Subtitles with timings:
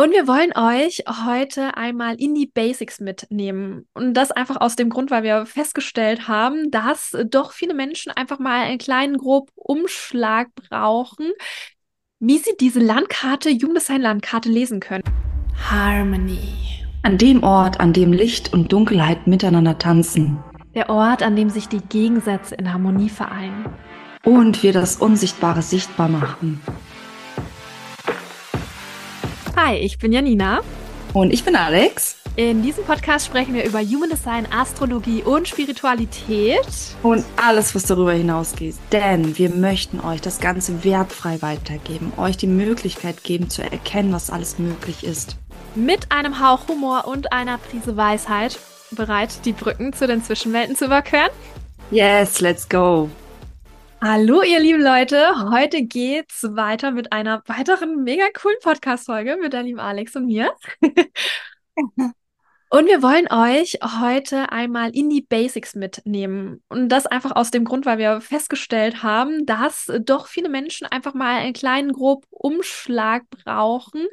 [0.00, 3.86] Und wir wollen euch heute einmal in die Basics mitnehmen.
[3.92, 8.38] Und das einfach aus dem Grund, weil wir festgestellt haben, dass doch viele Menschen einfach
[8.38, 11.32] mal einen kleinen grob Umschlag brauchen,
[12.18, 15.04] wie sie diese Landkarte, Jugenddesign-Landkarte lesen können.
[15.68, 16.48] Harmony.
[17.02, 20.42] An dem Ort, an dem Licht und Dunkelheit miteinander tanzen.
[20.74, 23.66] Der Ort, an dem sich die Gegensätze in Harmonie vereinen.
[24.24, 26.58] Und wir das Unsichtbare sichtbar machen.
[29.62, 30.60] Hi, ich bin Janina.
[31.12, 32.16] Und ich bin Alex.
[32.34, 36.66] In diesem Podcast sprechen wir über Human Design, Astrologie und Spiritualität.
[37.02, 38.76] Und alles, was darüber hinausgeht.
[38.90, 44.30] Denn wir möchten euch das Ganze wertfrei weitergeben, euch die Möglichkeit geben zu erkennen, was
[44.30, 45.36] alles möglich ist.
[45.74, 48.58] Mit einem Hauch Humor und einer Prise Weisheit
[48.92, 51.28] bereit, die Brücken zu den Zwischenwelten zu überqueren?
[51.90, 53.10] Yes, let's go.
[54.02, 55.50] Hallo, ihr lieben Leute.
[55.50, 60.54] Heute geht's weiter mit einer weiteren mega coolen Podcast-Folge mit der lieben Alex und mir.
[61.74, 66.62] und wir wollen euch heute einmal in die Basics mitnehmen.
[66.70, 71.12] Und das einfach aus dem Grund, weil wir festgestellt haben, dass doch viele Menschen einfach
[71.12, 74.06] mal einen kleinen grob Umschlag brauchen,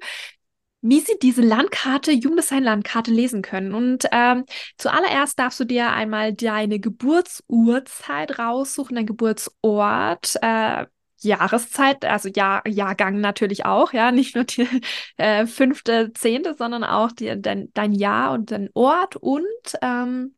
[0.81, 3.73] wie sie diese Landkarte, Jugenddesign-Landkarte lesen können.
[3.73, 4.45] Und ähm,
[4.77, 10.85] zuallererst darfst du dir einmal deine Geburtsurzeit raussuchen, dein Geburtsort, äh,
[11.19, 14.67] Jahreszeit, also Jahr, Jahrgang natürlich auch, ja, nicht nur die
[15.17, 19.15] äh, fünfte, zehnte, sondern auch die, dein, dein Jahr und dein Ort.
[19.15, 19.43] Und
[19.81, 20.35] ähm,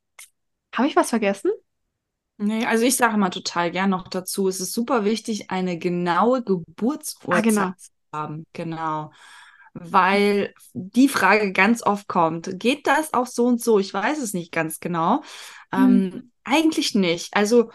[0.74, 1.52] habe ich was vergessen?
[2.38, 6.42] Nee, also ich sage mal total gern noch dazu, es ist super wichtig, eine genaue
[6.42, 7.72] Geburtsurzeit ah, genau.
[7.78, 8.46] zu haben.
[8.54, 9.12] Genau
[9.80, 13.80] weil die Frage ganz oft kommt, geht das auch so und so?
[13.80, 15.22] Ich weiß es nicht ganz genau.
[15.72, 16.12] Mhm.
[16.14, 17.36] Ähm, eigentlich nicht.
[17.36, 17.72] Also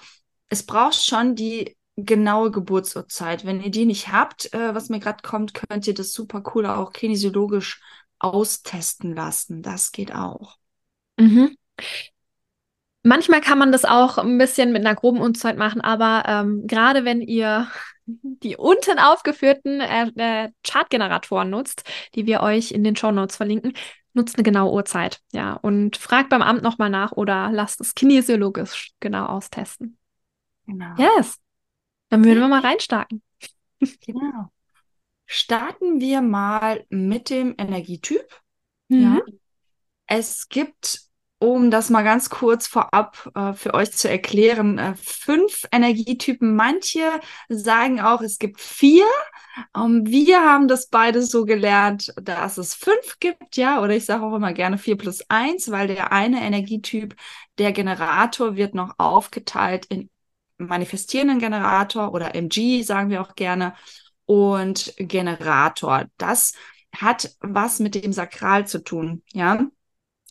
[0.48, 3.44] es braucht schon die genaue Geburtsurzeit.
[3.44, 6.66] Wenn ihr die nicht habt, äh, was mir gerade kommt, könnt ihr das super cool
[6.66, 7.80] auch kinesiologisch
[8.18, 9.62] austesten lassen.
[9.62, 10.56] Das geht auch.
[11.18, 11.56] Mhm.
[13.02, 17.04] Manchmal kann man das auch ein bisschen mit einer groben Uhrzeit machen, aber ähm, gerade
[17.04, 17.68] wenn ihr
[18.06, 21.84] die unten aufgeführten äh, äh, Chartgeneratoren nutzt,
[22.14, 23.72] die wir euch in den Show Notes verlinken,
[24.12, 25.20] nutzt eine genaue Uhrzeit.
[25.32, 29.98] Ja, und fragt beim Amt nochmal nach oder lasst es kinesiologisch genau austesten.
[30.66, 30.94] Genau.
[30.96, 31.38] Yes.
[32.08, 33.22] Dann würden wir mal reinstarten.
[34.00, 34.50] Genau.
[35.26, 38.26] Starten wir mal mit dem Energietyp.
[38.88, 39.02] Mhm.
[39.02, 39.20] Ja.
[40.06, 41.03] Es gibt
[41.44, 46.56] um das mal ganz kurz vorab äh, für euch zu erklären, äh, fünf Energietypen.
[46.56, 47.02] Manche
[47.48, 49.04] sagen auch, es gibt vier.
[49.76, 54.24] Ähm, wir haben das beide so gelernt, dass es fünf gibt, ja, oder ich sage
[54.24, 57.14] auch immer gerne vier plus eins, weil der eine Energietyp,
[57.58, 60.10] der Generator, wird noch aufgeteilt in
[60.58, 63.74] manifestierenden Generator oder MG, sagen wir auch gerne,
[64.26, 66.06] und Generator.
[66.16, 66.54] Das
[66.96, 69.66] hat was mit dem Sakral zu tun, ja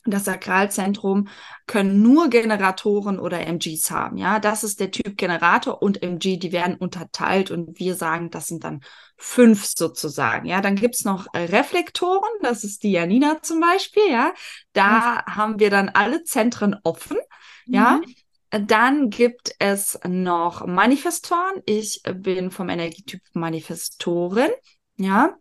[0.06, 1.30] das Sakralzentrum
[1.66, 4.18] können nur Generatoren oder MGs haben.
[4.18, 8.48] Ja, das ist der Typ Generator und MG, die werden unterteilt und wir sagen, das
[8.48, 8.82] sind dann
[9.18, 10.46] fünf sozusagen.
[10.46, 14.10] Ja, dann gibt's noch Reflektoren, das ist die Janina zum Beispiel.
[14.10, 14.34] Ja,
[14.74, 15.36] da mhm.
[15.36, 17.18] haben wir dann alle Zentren offen.
[17.66, 18.02] Ja,
[18.52, 18.68] mhm.
[18.68, 21.62] dann gibt es noch Manifestoren.
[21.66, 24.52] Ich bin vom Energietyp Manifestorin.
[24.98, 25.38] Ja.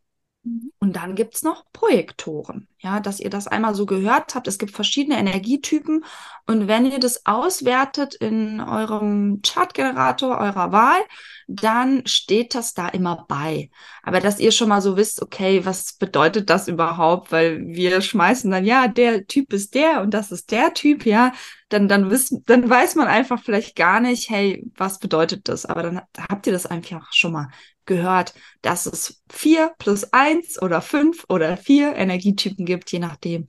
[0.81, 4.49] Und dann gibt es noch Projektoren, ja, dass ihr das einmal so gehört habt.
[4.49, 6.05] Es gibt verschiedene Energietypen
[6.47, 11.01] und wenn ihr das auswertet in eurem Chartgenerator eurer Wahl,
[11.47, 13.71] dann steht das da immer bei.
[14.03, 17.31] Aber dass ihr schon mal so wisst, okay, was bedeutet das überhaupt?
[17.31, 21.33] Weil wir schmeißen dann, ja, der Typ ist der und das ist der Typ, ja,
[21.69, 25.67] dann, dann, wissen, dann weiß man einfach vielleicht gar nicht, hey, was bedeutet das?
[25.67, 27.49] Aber dann habt ihr das einfach schon mal
[27.87, 33.49] gehört, dass es vier plus eins oder fünf oder vier Energietypen gibt, je nachdem,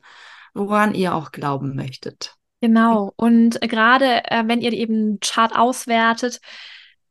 [0.53, 2.35] woran ihr auch glauben möchtet.
[2.61, 3.11] Genau.
[3.15, 6.39] Und gerade äh, wenn ihr eben Chart auswertet,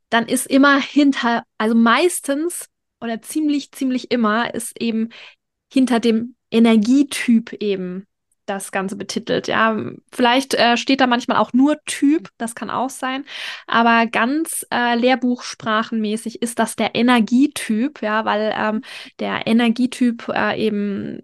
[0.09, 2.67] dann ist immer hinter, also meistens
[3.01, 5.09] oder ziemlich, ziemlich immer ist eben
[5.71, 8.07] hinter dem Energietyp eben
[8.45, 9.47] das Ganze betitelt.
[9.47, 9.77] Ja,
[10.11, 13.25] vielleicht äh, steht da manchmal auch nur Typ, das kann auch sein,
[13.67, 18.81] aber ganz äh, Lehrbuchsprachenmäßig ist das der Energietyp, ja, weil ähm,
[19.19, 21.21] der Energietyp äh, eben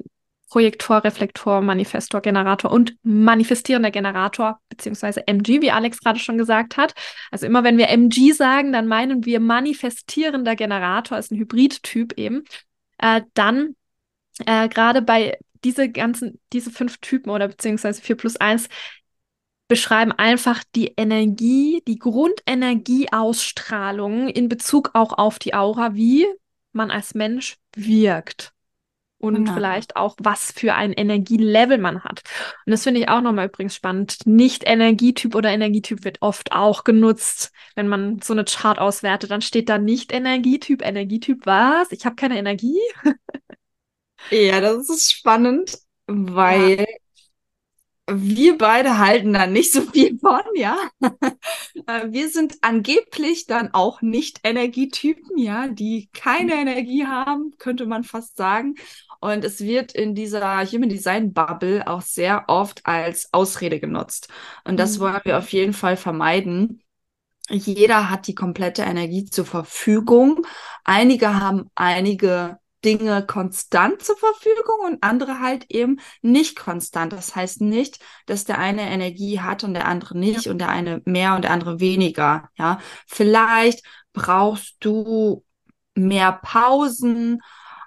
[0.50, 6.94] Projektor, Reflektor, Manifestor, Generator und manifestierender Generator, beziehungsweise MG, wie Alex gerade schon gesagt hat.
[7.30, 12.44] Also immer wenn wir MG sagen, dann meinen wir manifestierender Generator, ist ein Hybridtyp eben.
[12.98, 13.76] Äh, dann
[14.46, 18.70] äh, gerade bei diese ganzen, diese fünf Typen oder beziehungsweise vier plus eins
[19.70, 26.26] beschreiben einfach die Energie, die Grundenergieausstrahlung in Bezug auch auf die Aura, wie
[26.74, 28.52] man als Mensch wirkt.
[29.20, 29.54] und genau.
[29.54, 32.22] vielleicht auch, was für ein Energielevel man hat.
[32.66, 34.26] Und das finde ich auch nochmal übrigens spannend.
[34.26, 39.30] Nicht Energietyp oder Energietyp wird oft auch genutzt, wenn man so eine Chart auswertet.
[39.30, 41.92] Dann steht da nicht Energietyp, Energietyp was?
[41.92, 42.80] Ich habe keine Energie.
[44.32, 45.78] ja, das ist spannend,
[46.08, 46.86] weil ja
[48.12, 50.78] wir beide halten da nicht so viel von, ja.
[51.88, 58.04] Äh, wir sind angeblich dann auch nicht Energietypen, ja, die keine Energie haben, könnte man
[58.04, 58.76] fast sagen.
[59.22, 64.30] Und es wird in dieser Human Design Bubble auch sehr oft als Ausrede genutzt.
[64.66, 65.02] Und das mhm.
[65.02, 66.82] wollen wir auf jeden Fall vermeiden.
[67.50, 70.46] Jeder hat die komplette Energie zur Verfügung.
[70.84, 77.14] Einige haben einige Dinge konstant zur Verfügung und andere halt eben nicht konstant.
[77.14, 81.02] Das heißt nicht, dass der eine Energie hat und der andere nicht und der eine
[81.06, 82.50] mehr und der andere weniger.
[82.58, 83.84] Ja, vielleicht
[84.14, 85.44] brauchst du
[85.94, 87.42] mehr Pausen,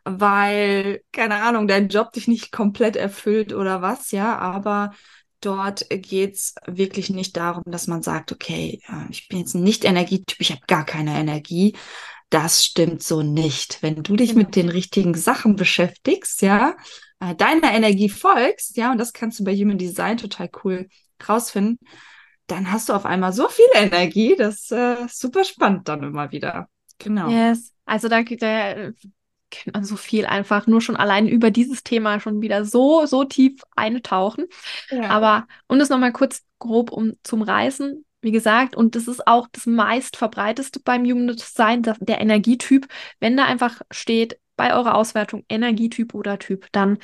[0.05, 4.93] weil, keine Ahnung, dein Job dich nicht komplett erfüllt oder was, ja, aber
[5.41, 8.81] dort geht's wirklich nicht darum, dass man sagt, okay,
[9.11, 11.77] ich bin jetzt nicht Energietyp, ich habe gar keine Energie,
[12.33, 13.83] das stimmt so nicht.
[13.83, 14.41] Wenn du dich genau.
[14.41, 16.77] mit den richtigen Sachen beschäftigst, ja,
[17.21, 20.89] äh, deiner Energie folgst, ja, und das kannst du bei Human Design total cool
[21.29, 21.79] rausfinden,
[22.47, 26.69] dann hast du auf einmal so viel Energie, das äh, super spannend dann immer wieder.
[26.99, 27.29] Genau.
[27.29, 27.73] Yes.
[27.85, 28.93] Also da, da
[29.51, 33.25] kennt man so viel einfach nur schon allein über dieses Thema schon wieder so, so
[33.25, 34.47] tief eintauchen.
[34.91, 35.11] Ja.
[35.11, 39.49] Aber um das nochmal kurz grob um zum Reißen, wie gesagt, und das ist auch
[39.53, 42.87] das meist verbreiteste beim Human Design, der Energietyp.
[43.21, 46.99] Wenn da einfach steht bei eurer Auswertung Energietyp oder Typ, dann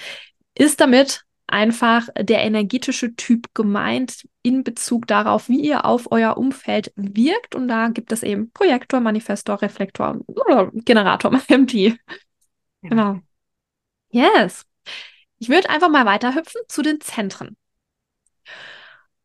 [0.54, 6.92] ist damit einfach der energetische Typ gemeint in Bezug darauf, wie ihr auf euer Umfeld
[6.94, 7.54] wirkt.
[7.54, 11.98] Und da gibt es eben Projektor, Manifestor, Reflektor oder Generator, MT.
[12.82, 13.20] Genau.
[14.10, 14.64] Yes.
[15.38, 17.56] Ich würde einfach mal weiterhüpfen zu den Zentren.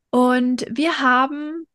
[0.09, 1.67] Und wir haben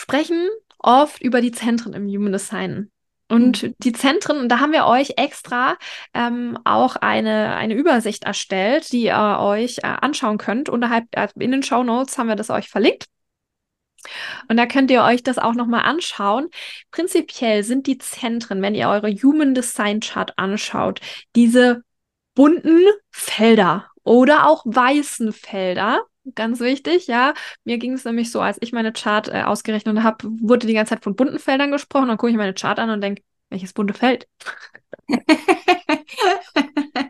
[0.00, 0.48] sprechen
[0.78, 2.90] oft über die Zentren im Human Design.
[3.28, 3.74] Und mhm.
[3.78, 5.76] die Zentren, und da haben wir euch extra
[6.14, 10.68] ähm, auch eine, eine Übersicht erstellt, die ihr euch äh, anschauen könnt.
[10.68, 13.06] Unterhalb äh, in den Show Notes haben wir das euch verlinkt.
[14.48, 16.48] Und da könnt ihr euch das auch nochmal anschauen.
[16.90, 21.00] Prinzipiell sind die Zentren, wenn ihr eure Human Design Chart anschaut,
[21.36, 21.82] diese
[22.34, 26.00] bunten Felder oder auch weißen Felder,
[26.34, 27.34] Ganz wichtig, ja.
[27.64, 30.90] Mir ging es nämlich so, als ich meine Chart äh, ausgerechnet habe, wurde die ganze
[30.90, 32.08] Zeit von bunten Feldern gesprochen.
[32.08, 34.28] Dann gucke ich meine Chart an und denke, welches bunte Feld?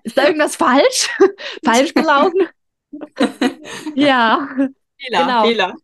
[0.05, 1.09] Ist da irgendwas falsch?
[1.65, 2.49] falsch gelaufen?
[3.95, 4.49] ja.
[4.99, 5.45] Fehler, genau.
[5.45, 5.75] Fehler.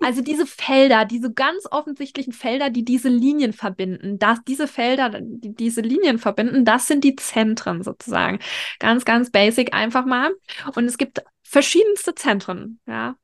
[0.00, 5.54] Also diese Felder, diese ganz offensichtlichen Felder, die diese Linien verbinden, das, diese Felder, die
[5.54, 8.38] diese Linien verbinden, das sind die Zentren sozusagen.
[8.78, 10.32] Ganz, ganz basic einfach mal.
[10.74, 13.16] Und es gibt verschiedenste Zentren, ja.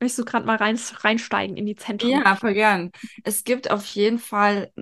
[0.00, 2.10] Möchtest du gerade mal rein, reinsteigen in die Zentren?
[2.10, 2.92] Ja, voll gern.
[3.24, 4.72] Es gibt auf jeden Fall,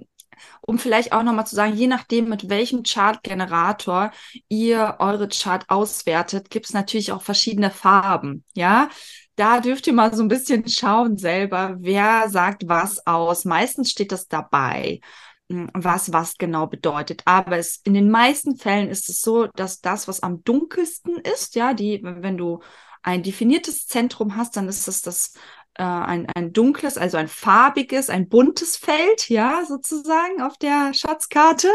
[0.61, 4.13] um vielleicht auch nochmal zu sagen, je nachdem, mit welchem Chartgenerator
[4.49, 8.91] ihr eure Chart auswertet, gibt es natürlich auch verschiedene Farben, ja.
[9.37, 13.45] Da dürft ihr mal so ein bisschen schauen selber, wer sagt was aus.
[13.45, 15.01] Meistens steht das dabei
[15.49, 17.23] was was genau bedeutet.
[17.25, 21.55] Aber es, in den meisten Fällen ist es so, dass das, was am dunkelsten ist,
[21.55, 22.61] ja, die, wenn du
[23.03, 25.35] ein definiertes Zentrum hast, dann ist es das
[25.75, 31.69] äh, ein, ein dunkles, also ein farbiges, ein buntes Feld, ja, sozusagen auf der Schatzkarte.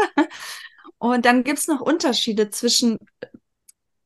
[0.98, 2.98] Und dann gibt es noch Unterschiede zwischen,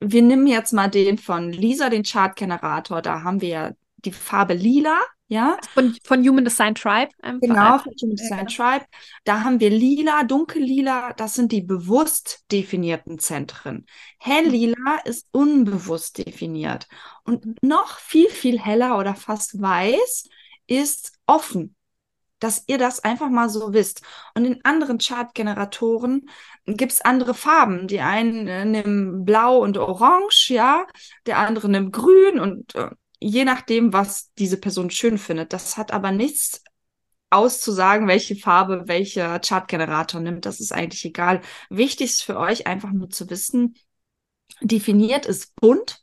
[0.00, 4.98] wir nehmen jetzt mal den von Lisa, den Chartgenerator, da haben wir die Farbe lila
[5.28, 5.58] ja.
[5.74, 7.10] Von, von Human Design Tribe.
[7.22, 8.84] Ähm, genau, von Human Design Tribe.
[9.24, 13.86] Da haben wir lila, dunkellila, das sind die bewusst definierten Zentren.
[14.18, 16.86] Helllila ist unbewusst definiert.
[17.24, 20.28] Und noch viel, viel heller oder fast weiß
[20.66, 21.74] ist offen.
[22.38, 24.02] Dass ihr das einfach mal so wisst.
[24.34, 26.28] Und in anderen Chartgeneratoren
[26.66, 27.88] gibt es andere Farben.
[27.88, 30.86] Die einen äh, nehmen blau und orange, ja.
[31.24, 35.52] Der andere nimmt grün und äh, je nachdem, was diese Person schön findet.
[35.52, 36.62] Das hat aber nichts
[37.30, 40.46] auszusagen, welche Farbe welcher Chartgenerator nimmt.
[40.46, 41.40] Das ist eigentlich egal.
[41.70, 43.74] Wichtig ist für euch einfach nur zu wissen,
[44.60, 46.02] definiert ist bunt.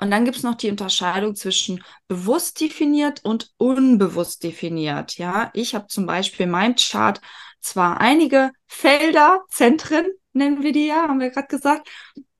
[0.00, 5.18] Und dann gibt es noch die Unterscheidung zwischen bewusst definiert und unbewusst definiert.
[5.18, 7.20] Ja, ich habe zum Beispiel in meinem Chart
[7.60, 11.88] zwar einige Felder, Zentren, nennen wir die ja, haben wir gerade gesagt,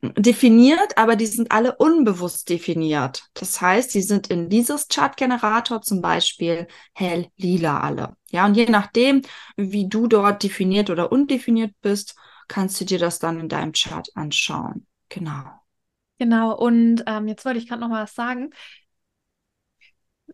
[0.02, 3.24] definiert, aber die sind alle unbewusst definiert.
[3.34, 8.16] Das heißt, die sind in dieses Chartgenerator zum Beispiel hell lila alle.
[8.30, 9.22] Ja, und je nachdem,
[9.56, 12.14] wie du dort definiert oder undefiniert bist,
[12.46, 14.86] kannst du dir das dann in deinem Chart anschauen.
[15.08, 15.44] Genau.
[16.18, 18.50] Genau, und ähm, jetzt wollte ich gerade noch mal was sagen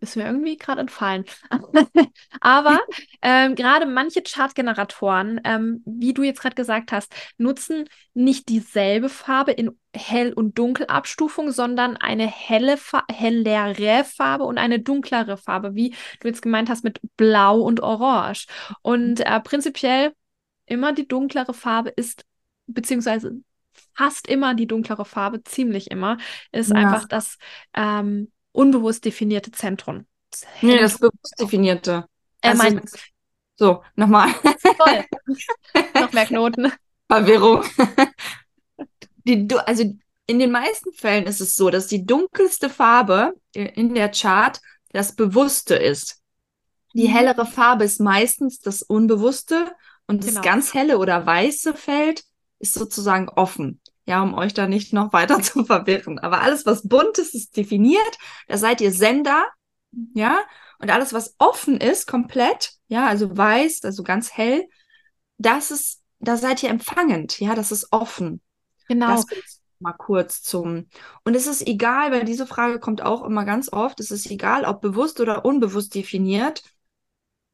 [0.00, 1.24] ist mir irgendwie gerade entfallen.
[2.40, 2.78] Aber
[3.22, 9.52] ähm, gerade manche Chartgeneratoren, ähm, wie du jetzt gerade gesagt hast, nutzen nicht dieselbe Farbe
[9.52, 15.94] in Hell- und Dunkelabstufung, sondern eine helle, Fa hellere Farbe und eine dunklere Farbe, wie
[16.20, 18.46] du jetzt gemeint hast mit Blau und Orange.
[18.82, 20.12] Und äh, prinzipiell
[20.66, 22.24] immer die dunklere Farbe ist,
[22.66, 23.40] beziehungsweise
[23.94, 26.18] fast immer die dunklere Farbe, ziemlich immer,
[26.52, 26.76] ist ja.
[26.76, 27.38] einfach das
[27.74, 30.06] ähm, unbewusst definierte Zentrum.
[30.30, 32.06] Das nee, das bewusst definierte.
[32.40, 32.90] Er also, meint.
[33.56, 34.32] So, nochmal.
[34.32, 35.04] Toll.
[35.94, 36.72] Noch mehr Knoten.
[37.08, 37.64] Verwirrung.
[39.26, 39.84] Die, also
[40.26, 44.60] in den meisten Fällen ist es so, dass die dunkelste Farbe in der Chart
[44.92, 46.20] das Bewusste ist.
[46.92, 47.12] Die mhm.
[47.12, 49.72] hellere Farbe ist meistens das Unbewusste
[50.06, 50.42] und das genau.
[50.42, 52.24] ganz helle oder weiße Feld
[52.58, 56.18] ist sozusagen offen ja, um euch da nicht noch weiter zu verwirren.
[56.18, 58.18] Aber alles, was bunt ist, ist definiert.
[58.48, 59.44] Da seid ihr Sender,
[60.14, 60.38] ja.
[60.78, 64.68] Und alles, was offen ist, komplett, ja, also weiß, also ganz hell,
[65.38, 68.40] das ist, da seid ihr empfangend, ja, das ist offen.
[68.88, 69.08] Genau.
[69.08, 69.26] Das
[69.80, 70.88] mal kurz zum.
[71.24, 74.64] Und es ist egal, weil diese Frage kommt auch immer ganz oft, es ist egal,
[74.64, 76.62] ob bewusst oder unbewusst definiert,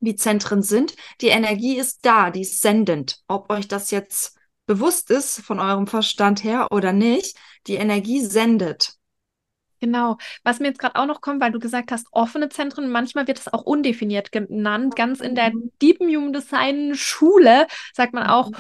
[0.01, 0.95] wie Zentren sind.
[1.21, 3.21] Die Energie ist da, die ist sendend.
[3.29, 4.39] Ob euch das jetzt
[4.71, 7.37] bewusst ist von eurem Verstand her oder nicht,
[7.67, 8.95] die Energie sendet.
[9.81, 10.17] Genau.
[10.45, 13.41] Was mir jetzt gerade auch noch kommt, weil du gesagt hast, offene Zentren, manchmal wird
[13.41, 14.95] es auch undefiniert genannt.
[14.95, 15.73] Ganz in der mhm.
[15.83, 18.57] Deep Human Design Schule sagt man auch, mhm.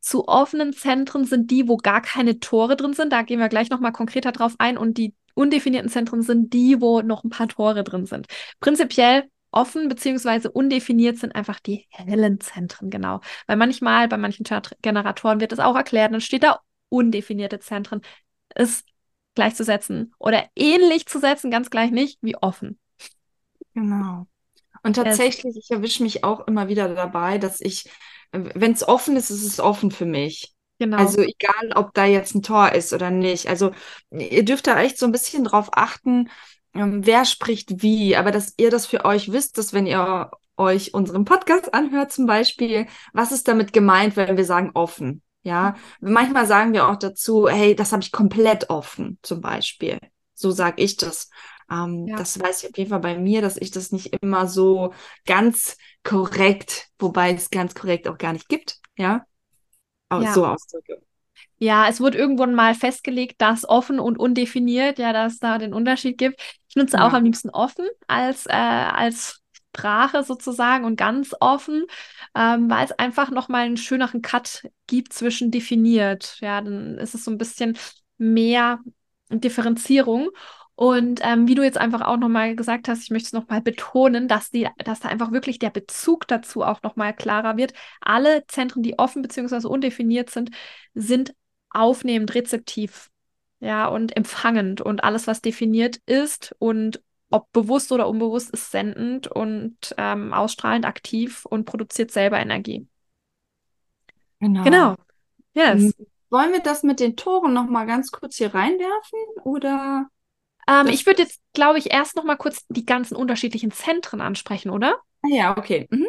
[0.00, 3.12] zu offenen Zentren sind die, wo gar keine Tore drin sind.
[3.12, 4.76] Da gehen wir gleich nochmal konkreter drauf ein.
[4.76, 8.26] Und die undefinierten Zentren sind die, wo noch ein paar Tore drin sind.
[8.58, 10.48] Prinzipiell offen bzw.
[10.48, 13.20] undefiniert sind einfach die hellen Zentren, genau.
[13.46, 14.44] Weil manchmal bei manchen
[14.82, 18.00] Generatoren wird es auch erklärt, dann steht da undefinierte Zentren.
[18.54, 18.86] Ist
[19.34, 22.78] gleichzusetzen oder ähnlich zu setzen, ganz gleich nicht, wie offen.
[23.74, 24.26] Genau.
[24.82, 27.88] Und tatsächlich, ich erwische mich auch immer wieder dabei, dass ich,
[28.32, 30.52] wenn es offen ist, ist es offen für mich.
[30.78, 30.96] Genau.
[30.96, 33.46] Also egal, ob da jetzt ein Tor ist oder nicht.
[33.46, 33.70] Also
[34.10, 36.28] ihr dürft da echt so ein bisschen drauf achten,
[36.72, 41.24] wer spricht wie, aber dass ihr das für euch wisst, dass wenn ihr euch unseren
[41.24, 45.22] Podcast anhört zum Beispiel, was ist damit gemeint, wenn wir sagen offen?
[45.44, 49.98] Ja, manchmal sagen wir auch dazu, hey, das habe ich komplett offen, zum Beispiel.
[50.34, 51.30] So sage ich das.
[51.70, 52.16] Ähm, ja.
[52.16, 54.92] Das weiß ich auf jeden Fall bei mir, dass ich das nicht immer so
[55.26, 59.24] ganz korrekt, wobei es ganz korrekt auch gar nicht gibt, ja,
[60.12, 60.32] ja.
[60.32, 61.02] so ausdrücke.
[61.58, 65.74] Ja, es wurde irgendwann mal festgelegt, dass offen und undefiniert, ja, dass es da den
[65.74, 66.40] Unterschied gibt.
[66.68, 67.06] Ich nutze ja.
[67.06, 69.42] auch am liebsten offen als, äh, als
[69.74, 71.86] Sprache sozusagen und ganz offen,
[72.34, 76.36] ähm, weil es einfach nochmal einen schöneren Cut gibt zwischen definiert.
[76.40, 77.78] Ja, dann ist es so ein bisschen
[78.18, 78.80] mehr
[79.30, 80.28] Differenzierung.
[80.74, 84.26] Und ähm, wie du jetzt einfach auch nochmal gesagt hast, ich möchte es nochmal betonen,
[84.26, 87.74] dass, die, dass da einfach wirklich der Bezug dazu auch nochmal klarer wird.
[88.00, 89.66] Alle Zentren, die offen bzw.
[89.66, 90.50] undefiniert sind,
[90.94, 91.34] sind
[91.70, 93.10] aufnehmend, rezeptiv,
[93.60, 99.26] ja, und empfangend und alles, was definiert ist und ob bewusst oder unbewusst, ist sendend
[99.26, 102.86] und ähm, ausstrahlend aktiv und produziert selber Energie.
[104.38, 104.64] Genau.
[104.64, 104.94] Genau.
[105.54, 105.82] Yes.
[105.82, 106.06] Hm.
[106.30, 110.08] Wollen wir das mit den Toren noch mal ganz kurz hier reinwerfen oder?
[110.68, 114.70] Ähm, ich würde jetzt, glaube ich, erst noch mal kurz die ganzen unterschiedlichen Zentren ansprechen,
[114.70, 114.96] oder?
[115.22, 115.86] Ah ja, okay.
[115.90, 116.08] Mhm.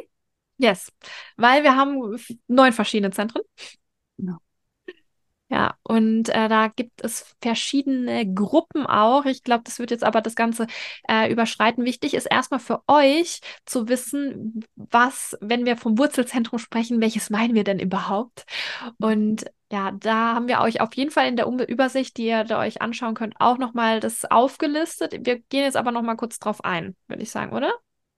[0.58, 0.92] Yes,
[1.36, 2.18] weil wir haben
[2.48, 3.42] neun verschiedene Zentren.
[4.18, 4.38] Genau.
[5.54, 9.26] Ja, und äh, da gibt es verschiedene Gruppen auch.
[9.26, 10.66] Ich glaube, das wird jetzt aber das Ganze
[11.08, 11.86] äh, überschreiten.
[11.86, 17.54] Wichtig ist erstmal für euch zu wissen, was, wenn wir vom Wurzelzentrum sprechen, welches meinen
[17.54, 18.46] wir denn überhaupt?
[18.98, 22.60] Und ja, da haben wir euch auf jeden Fall in der Übersicht, die ihr da
[22.60, 25.14] euch anschauen könnt, auch nochmal das aufgelistet.
[25.24, 27.72] Wir gehen jetzt aber nochmal kurz drauf ein, würde ich sagen, oder?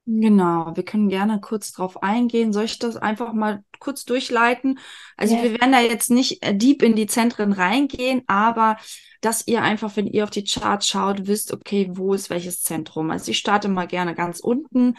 [0.08, 2.54] Genau, wir können gerne kurz drauf eingehen.
[2.54, 4.78] Soll ich das einfach mal kurz durchleiten?
[5.18, 5.44] Also yes.
[5.44, 8.78] wir werden da jetzt nicht äh, deep in die Zentren reingehen, aber
[9.22, 13.10] dass ihr einfach, wenn ihr auf die Chart schaut, wisst, okay, wo ist welches Zentrum.
[13.10, 14.96] Also ich starte mal gerne ganz unten.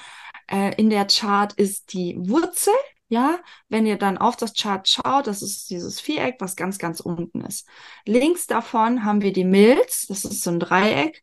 [0.51, 2.75] Äh, in der Chart ist die Wurzel.
[3.09, 6.99] Ja, wenn ihr dann auf das Chart schaut, das ist dieses Viereck, was ganz, ganz
[6.99, 7.69] unten ist.
[8.05, 11.23] Links davon haben wir die Milz, das ist so ein Dreieck.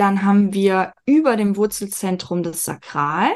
[0.00, 3.28] Dann haben wir über dem Wurzelzentrum das Sakral.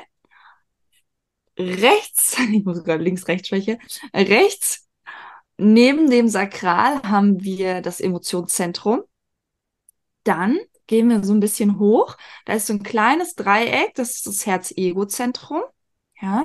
[1.58, 3.78] Rechts, ich muss gerade links, rechts sprechen,
[4.14, 4.88] rechts
[5.58, 9.02] neben dem Sakral haben wir das Emotionszentrum.
[10.24, 12.16] Dann gehen wir so ein bisschen hoch.
[12.46, 15.62] Da ist so ein kleines Dreieck, das ist das Herz-Ego-Zentrum.
[16.18, 16.44] Ja.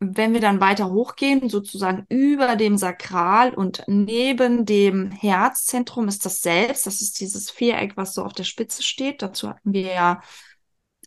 [0.00, 6.40] Wenn wir dann weiter hochgehen, sozusagen über dem Sakral und neben dem Herzzentrum ist das
[6.40, 6.86] Selbst.
[6.86, 9.22] Das ist dieses Viereck, was so auf der Spitze steht.
[9.22, 10.20] Dazu hatten wir ja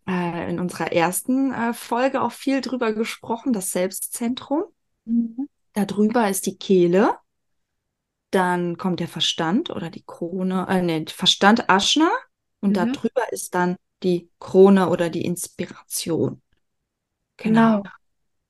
[0.08, 4.64] äh, in unserer ersten äh, Folge auch viel drüber gesprochen, das Selbstzentrum.
[5.06, 5.48] Mhm.
[5.74, 7.16] Darüber ist die Kehle.
[8.30, 12.10] Dann kommt der Verstand oder die Krone, äh, nee, Verstand Aschna.
[12.60, 12.94] Und mhm.
[12.94, 16.42] darüber ist dann die Krone oder die Inspiration.
[17.38, 17.78] Genau.
[17.78, 17.90] genau.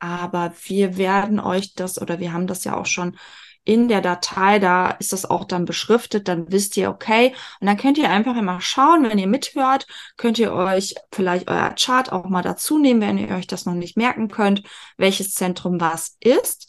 [0.01, 3.17] Aber wir werden euch das, oder wir haben das ja auch schon
[3.63, 7.36] in der Datei, da ist das auch dann beschriftet, dann wisst ihr, okay.
[7.60, 9.86] Und dann könnt ihr einfach immer schauen, wenn ihr mithört,
[10.17, 13.75] könnt ihr euch vielleicht euer Chart auch mal dazu nehmen, wenn ihr euch das noch
[13.75, 14.63] nicht merken könnt,
[14.98, 16.67] welches Zentrum was ist.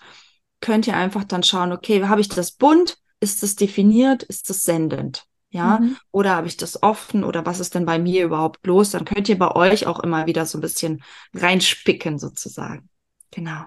[0.61, 2.99] Könnt ihr einfach dann schauen, okay, habe ich das bunt?
[3.21, 4.23] Ist das definiert?
[4.25, 5.25] Ist das sendend?
[5.49, 5.97] Ja, mhm.
[6.11, 8.91] oder habe ich das offen oder was ist denn bei mir überhaupt los?
[8.91, 11.03] Dann könnt ihr bei euch auch immer wieder so ein bisschen
[11.35, 12.89] reinspicken sozusagen.
[13.33, 13.65] Genau.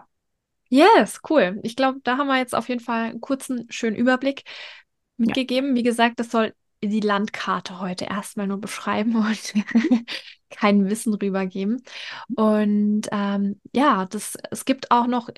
[0.69, 1.60] Yes, cool.
[1.63, 4.43] Ich glaube, da haben wir jetzt auf jeden Fall einen kurzen, schönen Überblick
[5.17, 5.69] mitgegeben.
[5.69, 5.75] Ja.
[5.75, 6.53] Wie gesagt, das soll
[6.84, 9.53] die Landkarte heute erstmal nur beschreiben und
[10.50, 11.84] kein Wissen rübergeben.
[12.36, 15.29] Und ähm, ja, das, es gibt auch noch,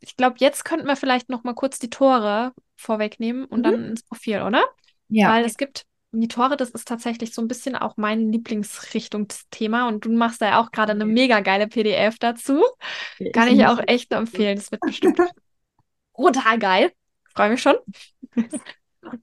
[0.00, 3.62] ich glaube, jetzt könnten wir vielleicht noch mal kurz die Tore vorwegnehmen und mhm.
[3.64, 4.64] dann ins Profil, oder?
[5.08, 5.30] Ja.
[5.30, 5.84] Weil es gibt
[6.20, 10.46] die Tore, das ist tatsächlich so ein bisschen auch mein Lieblingsrichtungsthema und du machst da
[10.50, 12.62] ja auch gerade eine mega geile PDF dazu.
[13.32, 14.56] Kann ich auch echt empfehlen.
[14.56, 15.18] Das wird bestimmt
[16.12, 16.92] brutal geil.
[17.34, 17.76] Freue mich schon.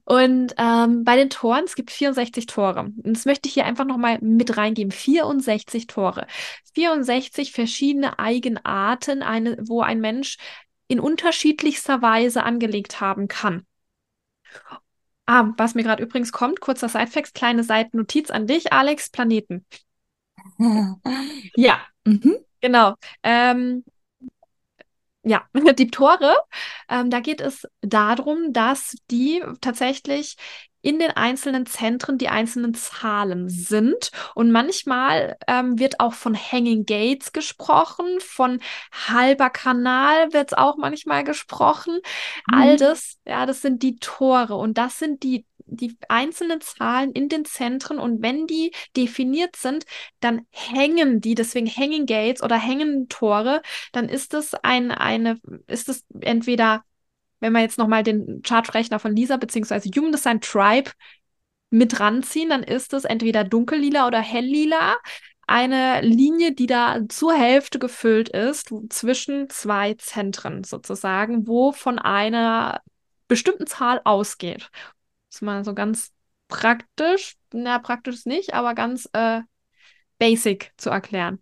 [0.04, 2.80] Und ähm, bei den Toren, es gibt 64 Tore.
[2.80, 4.92] Und das möchte ich hier einfach nochmal mit reingeben.
[4.92, 6.26] 64 Tore.
[6.74, 10.36] 64 verschiedene Eigenarten, eine, wo ein Mensch
[10.86, 13.66] in unterschiedlichster Weise angelegt haben kann.
[15.32, 19.64] Ah, was mir gerade übrigens kommt, kurzer Sidefax, kleine Seitennotiz an dich, Alex, Planeten.
[21.54, 22.38] ja, mhm.
[22.60, 22.96] genau.
[23.22, 23.84] Ähm,
[25.22, 25.44] ja,
[25.78, 26.36] die Tore,
[26.88, 30.34] ähm, da geht es darum, dass die tatsächlich
[30.82, 34.10] in den einzelnen Zentren die einzelnen Zahlen sind.
[34.34, 38.60] Und manchmal ähm, wird auch von Hanging Gates gesprochen, von
[38.92, 42.00] halber Kanal wird es auch manchmal gesprochen.
[42.50, 42.58] Mhm.
[42.58, 47.28] All das, ja, das sind die Tore und das sind die die einzelnen Zahlen in
[47.28, 49.84] den Zentren und wenn die definiert sind,
[50.20, 55.88] dann hängen die, deswegen Hanging Gates oder hängen Tore, dann ist es ein, eine, ist
[55.88, 56.84] es entweder
[57.40, 59.90] wenn wir jetzt nochmal den Chartrechner von Lisa bzw.
[59.96, 60.90] Human Design Tribe
[61.70, 64.96] mit ranziehen, dann ist es entweder dunkellila oder helllila.
[65.46, 72.80] Eine Linie, die da zur Hälfte gefüllt ist, zwischen zwei Zentren sozusagen, wo von einer
[73.26, 74.68] bestimmten Zahl ausgeht.
[74.72, 76.12] Das ist mal so ganz
[76.48, 79.40] praktisch, na, praktisch nicht, aber ganz äh,
[80.18, 81.38] basic zu erklären.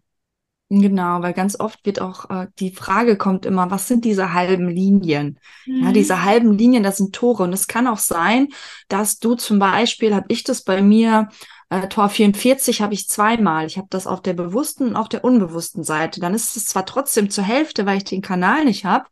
[0.70, 4.68] Genau, weil ganz oft wird auch äh, die Frage kommt immer, was sind diese halben
[4.68, 5.40] Linien?
[5.64, 5.84] Mhm.
[5.84, 7.44] Ja, diese halben Linien, das sind Tore.
[7.44, 8.48] Und es kann auch sein,
[8.88, 11.30] dass du zum Beispiel, habe ich das bei mir,
[11.70, 13.66] äh, Tor 44 habe ich zweimal.
[13.66, 16.20] Ich habe das auf der bewussten und auf der unbewussten Seite.
[16.20, 19.06] Dann ist es zwar trotzdem zur Hälfte, weil ich den Kanal nicht habe.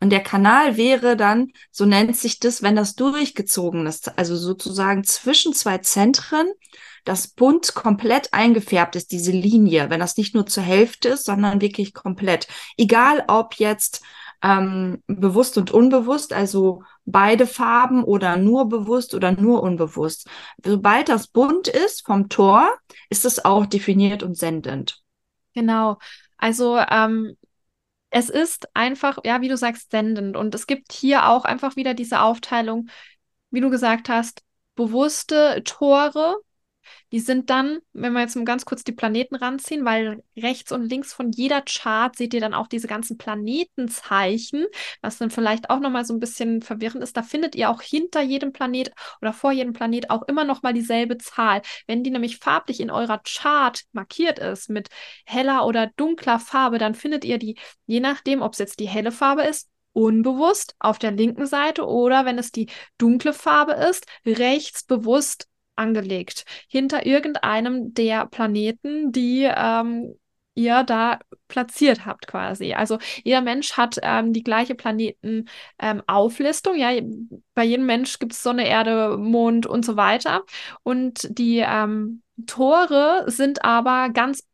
[0.00, 5.02] Und der Kanal wäre dann, so nennt sich das, wenn das durchgezogen ist, also sozusagen
[5.02, 6.46] zwischen zwei Zentren
[7.08, 11.62] das bunt komplett eingefärbt ist, diese Linie, wenn das nicht nur zur Hälfte ist, sondern
[11.62, 12.48] wirklich komplett.
[12.76, 14.02] Egal ob jetzt
[14.42, 20.28] ähm, bewusst und unbewusst, also beide Farben oder nur bewusst oder nur unbewusst.
[20.62, 22.68] Sobald das bunt ist vom Tor,
[23.08, 25.00] ist es auch definiert und sendend.
[25.54, 25.96] Genau.
[26.36, 27.38] Also ähm,
[28.10, 30.36] es ist einfach, ja, wie du sagst, sendend.
[30.36, 32.90] Und es gibt hier auch einfach wieder diese Aufteilung,
[33.50, 34.42] wie du gesagt hast,
[34.74, 36.36] bewusste Tore
[37.12, 40.88] die sind dann, wenn wir jetzt mal ganz kurz die Planeten ranziehen, weil rechts und
[40.88, 44.66] links von jeder Chart seht ihr dann auch diese ganzen Planetenzeichen,
[45.00, 47.16] was dann vielleicht auch nochmal so ein bisschen verwirrend ist.
[47.16, 48.92] Da findet ihr auch hinter jedem Planet
[49.22, 51.62] oder vor jedem Planet auch immer nochmal dieselbe Zahl.
[51.86, 54.88] Wenn die nämlich farblich in eurer Chart markiert ist mit
[55.24, 59.12] heller oder dunkler Farbe, dann findet ihr die, je nachdem, ob es jetzt die helle
[59.12, 62.68] Farbe ist, unbewusst auf der linken Seite oder wenn es die
[62.98, 66.44] dunkle Farbe ist, rechts bewusst angelegt.
[66.68, 70.14] Hinter irgendeinem der Planeten, die ähm,
[70.58, 72.74] ihr da platziert habt quasi.
[72.74, 76.74] Also jeder Mensch hat ähm, die gleiche Planetenauflistung.
[76.74, 76.90] Ähm, ja,
[77.54, 80.42] bei jedem Mensch gibt es Sonne, Erde, Mond und so weiter.
[80.82, 84.47] Und die ähm, Tore sind aber ganz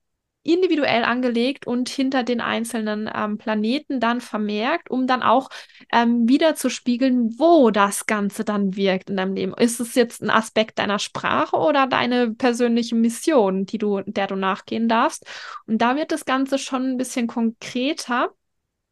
[0.44, 5.48] individuell angelegt und hinter den einzelnen ähm, Planeten dann vermerkt, um dann auch
[5.90, 9.54] ähm, wieder zu spiegeln, wo das Ganze dann wirkt in deinem Leben.
[9.54, 14.36] Ist es jetzt ein Aspekt deiner Sprache oder deine persönliche Mission, die du, der du
[14.36, 15.26] nachgehen darfst?
[15.66, 18.30] Und da wird das Ganze schon ein bisschen konkreter.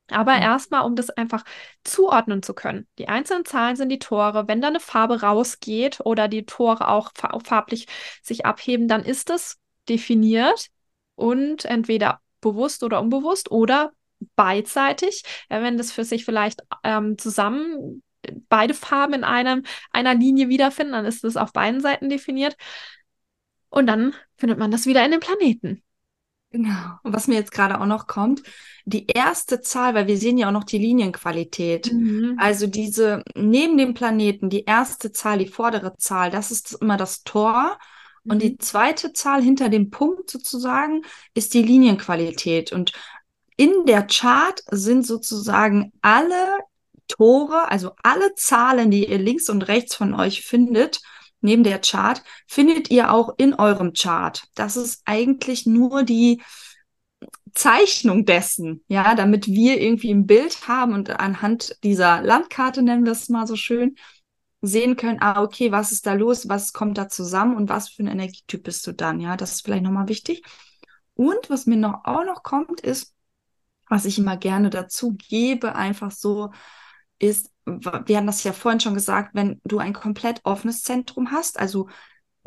[0.08, 0.42] Aber mhm.
[0.42, 1.44] erstmal, um das einfach
[1.84, 2.86] zuordnen zu können.
[2.98, 4.48] Die einzelnen Zahlen sind die Tore.
[4.48, 7.12] Wenn da eine Farbe rausgeht oder die Tore auch
[7.44, 7.86] farblich
[8.22, 10.70] sich abheben, dann ist es definiert
[11.22, 13.92] und entweder bewusst oder unbewusst oder
[14.34, 15.22] beidseitig.
[15.48, 18.02] wenn das für sich vielleicht ähm, zusammen
[18.48, 22.56] beide Farben in einem, einer Linie wiederfinden, dann ist das auf beiden Seiten definiert.
[23.68, 25.82] Und dann findet man das wieder in den Planeten.
[26.50, 26.98] Genau.
[27.02, 28.42] Und was mir jetzt gerade auch noch kommt,
[28.84, 31.92] die erste Zahl, weil wir sehen ja auch noch die Linienqualität.
[31.92, 32.36] Mhm.
[32.38, 37.22] Also diese neben dem Planeten, die erste Zahl, die vordere Zahl, das ist immer das
[37.22, 37.78] Tor.
[38.24, 38.32] Mhm.
[38.32, 38.60] Und die mhm.
[38.60, 41.02] zweite Zahl hinter dem Punkt sozusagen
[41.34, 42.72] ist die Linienqualität.
[42.72, 42.92] Und
[43.56, 46.58] in der Chart sind sozusagen alle
[47.08, 51.00] Tore, also alle Zahlen, die ihr links und rechts von euch findet,
[51.40, 54.44] neben der Chart, findet ihr auch in eurem Chart.
[54.54, 56.40] Das ist eigentlich nur die
[57.54, 63.12] Zeichnung dessen, ja, damit wir irgendwie ein Bild haben und anhand dieser Landkarte, nennen wir
[63.12, 63.96] es mal so schön,
[64.62, 68.04] sehen können, ah, okay, was ist da los, was kommt da zusammen und was für
[68.04, 70.44] ein Energietyp bist du dann, ja, das ist vielleicht nochmal wichtig.
[71.14, 73.14] Und was mir noch auch noch kommt, ist,
[73.88, 76.50] was ich immer gerne dazu gebe, einfach so,
[77.18, 81.58] ist, wir haben das ja vorhin schon gesagt, wenn du ein komplett offenes Zentrum hast,
[81.58, 81.88] also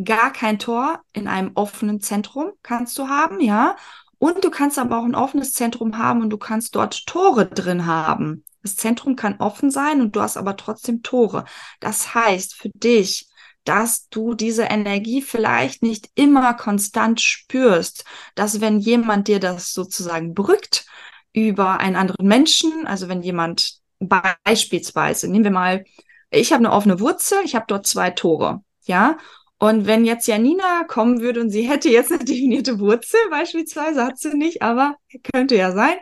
[0.03, 3.75] gar kein Tor in einem offenen Zentrum kannst du haben, ja.
[4.17, 7.85] Und du kannst aber auch ein offenes Zentrum haben und du kannst dort Tore drin
[7.85, 8.43] haben.
[8.65, 11.45] Das Zentrum kann offen sein und du hast aber trotzdem Tore.
[11.79, 13.29] Das heißt für dich,
[13.63, 20.33] dass du diese Energie vielleicht nicht immer konstant spürst, dass wenn jemand dir das sozusagen
[20.33, 20.87] brückt
[21.31, 25.85] über einen anderen Menschen, also wenn jemand Beispielsweise, nehmen wir mal,
[26.31, 29.17] ich habe eine offene Wurzel, ich habe dort zwei Tore, ja.
[29.59, 34.17] Und wenn jetzt Janina kommen würde und sie hätte jetzt eine definierte Wurzel, beispielsweise, hat
[34.17, 34.95] sie nicht, aber
[35.33, 35.95] könnte ja sein.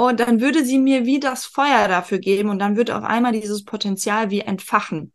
[0.00, 3.32] Und dann würde sie mir wie das Feuer dafür geben und dann würde auf einmal
[3.32, 5.12] dieses Potenzial wie entfachen.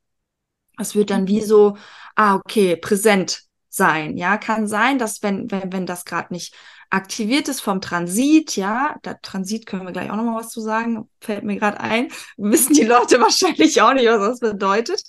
[0.78, 1.76] Es wird dann wie so,
[2.13, 4.15] ah, okay, präsent sein.
[4.15, 6.54] Ja, kann sein, dass wenn, wenn, wenn das gerade nicht
[6.91, 11.10] aktiviert ist vom Transit, ja, da Transit können wir gleich auch nochmal was zu sagen,
[11.19, 15.02] fällt mir gerade ein, wissen die Leute wahrscheinlich auch nicht, was das bedeutet.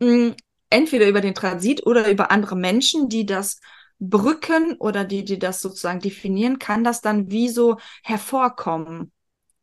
[0.00, 0.34] Hm,
[0.68, 3.60] entweder über den Transit oder über andere Menschen, die das
[4.08, 9.12] brücken oder die, die das sozusagen definieren, kann das dann wie so hervorkommen.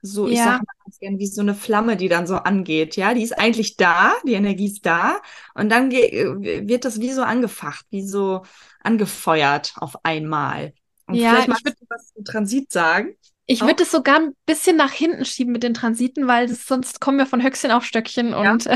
[0.01, 0.31] So, ja.
[0.31, 2.95] ich sage mal ganz gerne, wie so eine Flamme, die dann so angeht.
[2.95, 5.19] Ja, die ist eigentlich da, die Energie ist da
[5.55, 8.43] und dann wird das wie so angefacht, wie so
[8.81, 10.73] angefeuert auf einmal.
[11.05, 13.15] Und ja, vielleicht magst du was zum Transit sagen.
[13.45, 17.01] Ich würde es sogar ein bisschen nach hinten schieben mit den Transiten, weil das, sonst
[17.01, 18.51] kommen wir von Höchstchen auf Stöckchen ja.
[18.51, 18.69] und,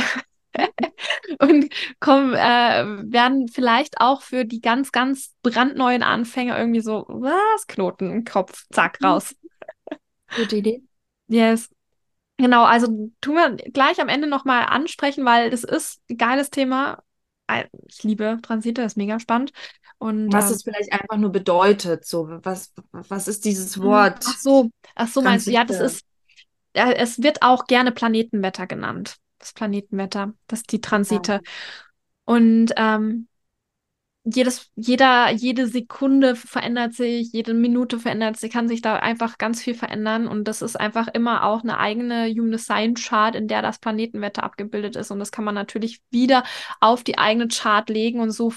[1.39, 7.67] und kommen, äh, werden vielleicht auch für die ganz, ganz brandneuen Anfänger irgendwie so, was,
[7.67, 9.07] Knoten im Kopf, zack, mhm.
[9.07, 9.35] raus.
[10.35, 10.83] Gute Idee.
[11.27, 11.69] Yes.
[12.37, 12.87] Genau, also
[13.21, 17.03] tun wir gleich am Ende nochmal ansprechen, weil das ist ein geiles Thema.
[17.87, 19.51] Ich liebe Transite, das ist mega spannend.
[19.99, 24.25] Und, was ähm, es vielleicht einfach nur bedeutet, so was, was ist dieses hm, Wort?
[24.27, 26.05] Ach so, ach so meinst du, ja, das ist,
[26.75, 29.17] ja, es wird auch gerne Planetenwetter genannt.
[29.43, 31.33] Das Planetenwetter, das ist die Transite.
[31.33, 31.41] Ja.
[32.23, 33.27] Und ähm,
[34.23, 39.61] jedes, jeder, jede Sekunde verändert sich, jede Minute verändert sich, kann sich da einfach ganz
[39.61, 40.29] viel verändern.
[40.29, 44.43] Und das ist einfach immer auch eine eigene Human Design Chart, in der das Planetenwetter
[44.43, 45.11] abgebildet ist.
[45.11, 46.45] Und das kann man natürlich wieder
[46.79, 48.53] auf die eigene Chart legen und so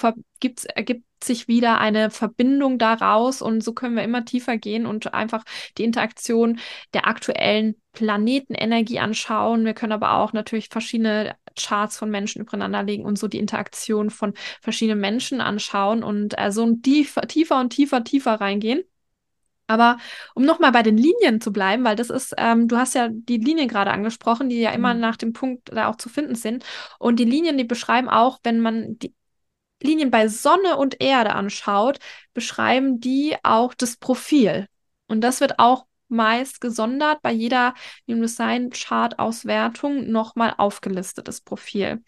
[0.72, 5.42] ergibt sich wieder eine Verbindung daraus und so können wir immer tiefer gehen und einfach
[5.78, 6.60] die Interaktion
[6.92, 9.64] der aktuellen Planetenenergie anschauen.
[9.64, 14.10] Wir können aber auch natürlich verschiedene Charts von Menschen übereinander legen und so die Interaktion
[14.10, 18.84] von verschiedenen Menschen anschauen und äh, so tiefer, tiefer und tiefer, tiefer reingehen.
[19.66, 19.96] Aber
[20.34, 23.38] um nochmal bei den Linien zu bleiben, weil das ist, ähm, du hast ja die
[23.38, 25.00] Linien gerade angesprochen, die ja immer mhm.
[25.00, 26.64] nach dem Punkt da auch zu finden sind.
[26.98, 29.14] Und die Linien, die beschreiben auch, wenn man die
[29.82, 31.98] Linien bei Sonne und Erde anschaut,
[32.34, 34.68] beschreiben die auch das Profil.
[35.08, 37.74] Und das wird auch meist gesondert bei jeder
[38.06, 42.02] Human Design Chart Auswertung nochmal aufgelistet, das Profil.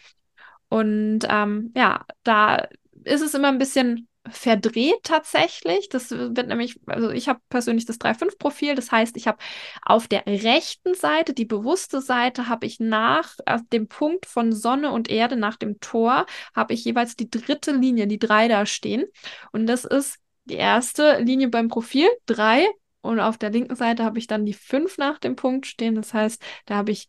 [0.68, 2.68] Und ähm, ja, da
[3.04, 5.88] ist es immer ein bisschen verdreht tatsächlich.
[5.88, 9.38] Das wird nämlich, also ich habe persönlich das 3-5-Profil, das heißt, ich habe
[9.82, 14.92] auf der rechten Seite, die bewusste Seite, habe ich nach äh, dem Punkt von Sonne
[14.92, 19.04] und Erde, nach dem Tor, habe ich jeweils die dritte Linie, die drei da stehen.
[19.52, 22.66] Und das ist die erste Linie beim Profil, drei.
[23.00, 25.94] Und auf der linken Seite habe ich dann die fünf nach dem Punkt stehen.
[25.94, 27.08] Das heißt, da habe ich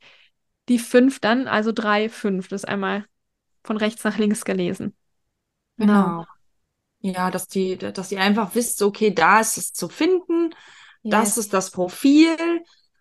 [0.68, 2.48] die fünf dann, also drei, fünf.
[2.48, 3.06] Das ist einmal
[3.64, 4.96] von rechts nach links gelesen.
[5.78, 6.04] Genau.
[6.04, 6.26] genau.
[7.02, 10.50] Ja, dass die, dass ihr einfach wisst, okay, da ist es zu finden,
[11.02, 11.12] yes.
[11.12, 12.36] das ist das Profil.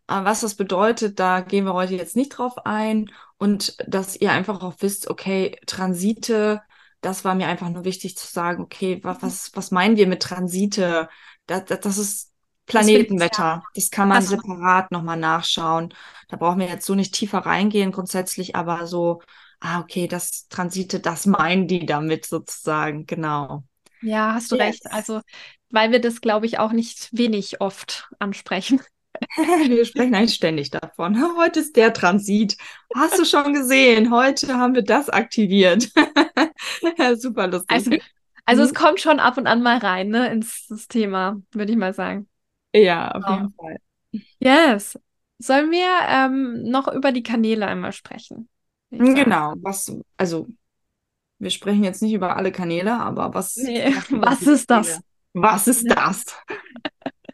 [0.09, 3.11] Äh, was das bedeutet, da gehen wir heute jetzt nicht drauf ein.
[3.37, 6.63] Und dass ihr einfach auch wisst, okay, Transite,
[7.01, 10.23] das war mir einfach nur wichtig zu sagen, okay, was, was, was meinen wir mit
[10.23, 11.09] Transite?
[11.47, 12.28] Das, das, das ist
[12.69, 13.65] Planetenwetter.
[13.75, 15.93] Das kann man separat nochmal nachschauen.
[16.29, 19.23] Da brauchen wir jetzt so nicht tiefer reingehen grundsätzlich, aber so,
[19.61, 23.65] ah, okay, das Transite, das meinen die damit sozusagen, genau.
[24.03, 24.65] Ja, hast du yes.
[24.65, 24.87] recht.
[24.91, 25.21] Also,
[25.71, 28.81] weil wir das, glaube ich, auch nicht wenig oft ansprechen.
[29.37, 31.21] wir sprechen eigentlich ständig davon.
[31.39, 32.57] Heute ist der Transit.
[32.95, 34.13] Hast du schon gesehen?
[34.13, 35.91] Heute haben wir das aktiviert.
[37.17, 37.71] Super lustig.
[37.71, 37.91] Also,
[38.45, 38.69] also mhm.
[38.69, 42.29] es kommt schon ab und an mal rein, ne, ins Thema, würde ich mal sagen.
[42.75, 43.63] Ja, auf jeden oh.
[43.63, 43.79] Fall.
[44.39, 44.99] Yes.
[45.39, 48.49] Sollen wir ähm, noch über die Kanäle einmal sprechen?
[48.91, 50.49] Genau, was, also
[51.39, 55.01] wir sprechen jetzt nicht über alle Kanäle, aber was, nee, was ist das?
[55.35, 56.25] Was ist das?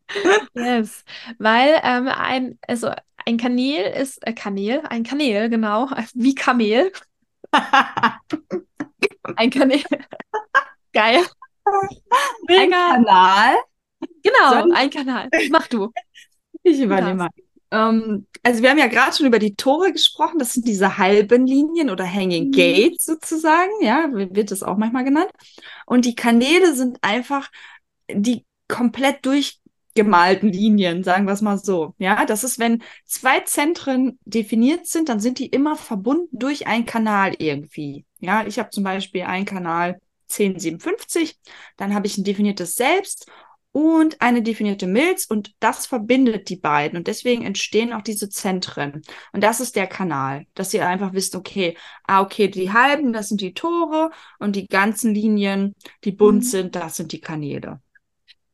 [0.55, 1.05] yes,
[1.39, 2.91] weil ähm, ein, also
[3.25, 6.93] ein Kanal ist, äh, Kanal, ein Kanal, genau, wie Kamel.
[9.37, 9.81] ein Kanal.
[10.93, 11.25] Geil.
[12.49, 13.55] Ein Kanal?
[14.23, 15.29] Genau, ein Kanal.
[15.51, 15.91] Mach du.
[16.63, 17.31] Ich übernehme mal.
[17.71, 20.39] Ähm, also wir haben ja gerade schon über die Tore gesprochen.
[20.39, 22.53] Das sind diese halben Linien oder Hanging mhm.
[22.53, 23.73] Gates sozusagen.
[23.81, 25.31] Ja, wird das auch manchmal genannt.
[25.87, 27.51] Und die Kanäle sind einfach
[28.11, 31.95] die komplett durchgemalten Linien, sagen wir es mal so.
[31.99, 36.87] Ja, das ist, wenn zwei Zentren definiert sind, dann sind die immer verbunden durch einen
[36.87, 38.05] Kanal irgendwie.
[38.21, 41.39] Ja, ich habe zum Beispiel einen Kanal 1057,
[41.77, 43.27] dann habe ich ein definiertes Selbst
[43.75, 49.03] und eine definierte Milz und das verbindet die beiden und deswegen entstehen auch diese Zentren.
[49.33, 53.29] Und das ist der Kanal, dass ihr einfach wisst, okay, ah, okay, die halben, das
[53.29, 56.49] sind die Tore und die ganzen Linien, die bunt mhm.
[56.49, 57.81] sind, das sind die Kanäle.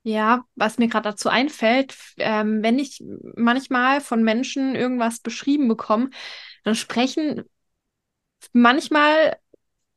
[0.04, 3.04] Ja, was mir gerade dazu einfällt, ähm, wenn ich
[3.36, 6.08] manchmal von Menschen irgendwas beschrieben bekomme,
[6.64, 7.42] dann sprechen
[8.54, 9.36] manchmal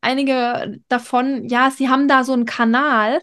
[0.02, 3.22] einige davon, ja, sie haben da so einen Kanal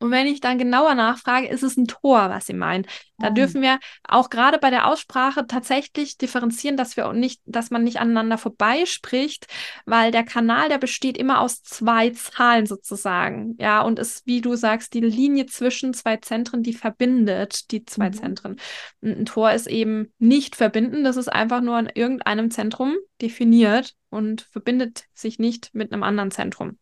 [0.00, 2.86] und wenn ich dann genauer nachfrage, ist es ein Tor, was sie meinen.
[3.18, 3.34] Da oh.
[3.34, 7.98] dürfen wir auch gerade bei der Aussprache tatsächlich differenzieren, dass wir nicht, dass man nicht
[7.98, 9.48] aneinander vorbeispricht,
[9.86, 13.56] weil der Kanal, der besteht immer aus zwei Zahlen sozusagen.
[13.58, 18.10] Ja, und ist, wie du sagst, die Linie zwischen zwei Zentren, die verbindet die zwei
[18.10, 18.14] mhm.
[18.14, 18.56] Zentren.
[19.00, 23.96] Und ein Tor ist eben nicht verbinden, das ist einfach nur in irgendeinem Zentrum definiert
[24.10, 26.78] und verbindet sich nicht mit einem anderen Zentrum.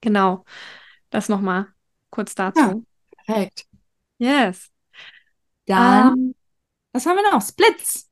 [0.00, 0.44] Genau.
[1.10, 1.68] Das nochmal
[2.12, 2.60] kurz dazu.
[2.60, 2.74] Ja,
[3.24, 3.66] perfekt.
[4.18, 4.70] Yes.
[5.66, 6.34] Dann, ähm,
[6.92, 7.42] was haben wir noch?
[7.42, 8.08] Splits.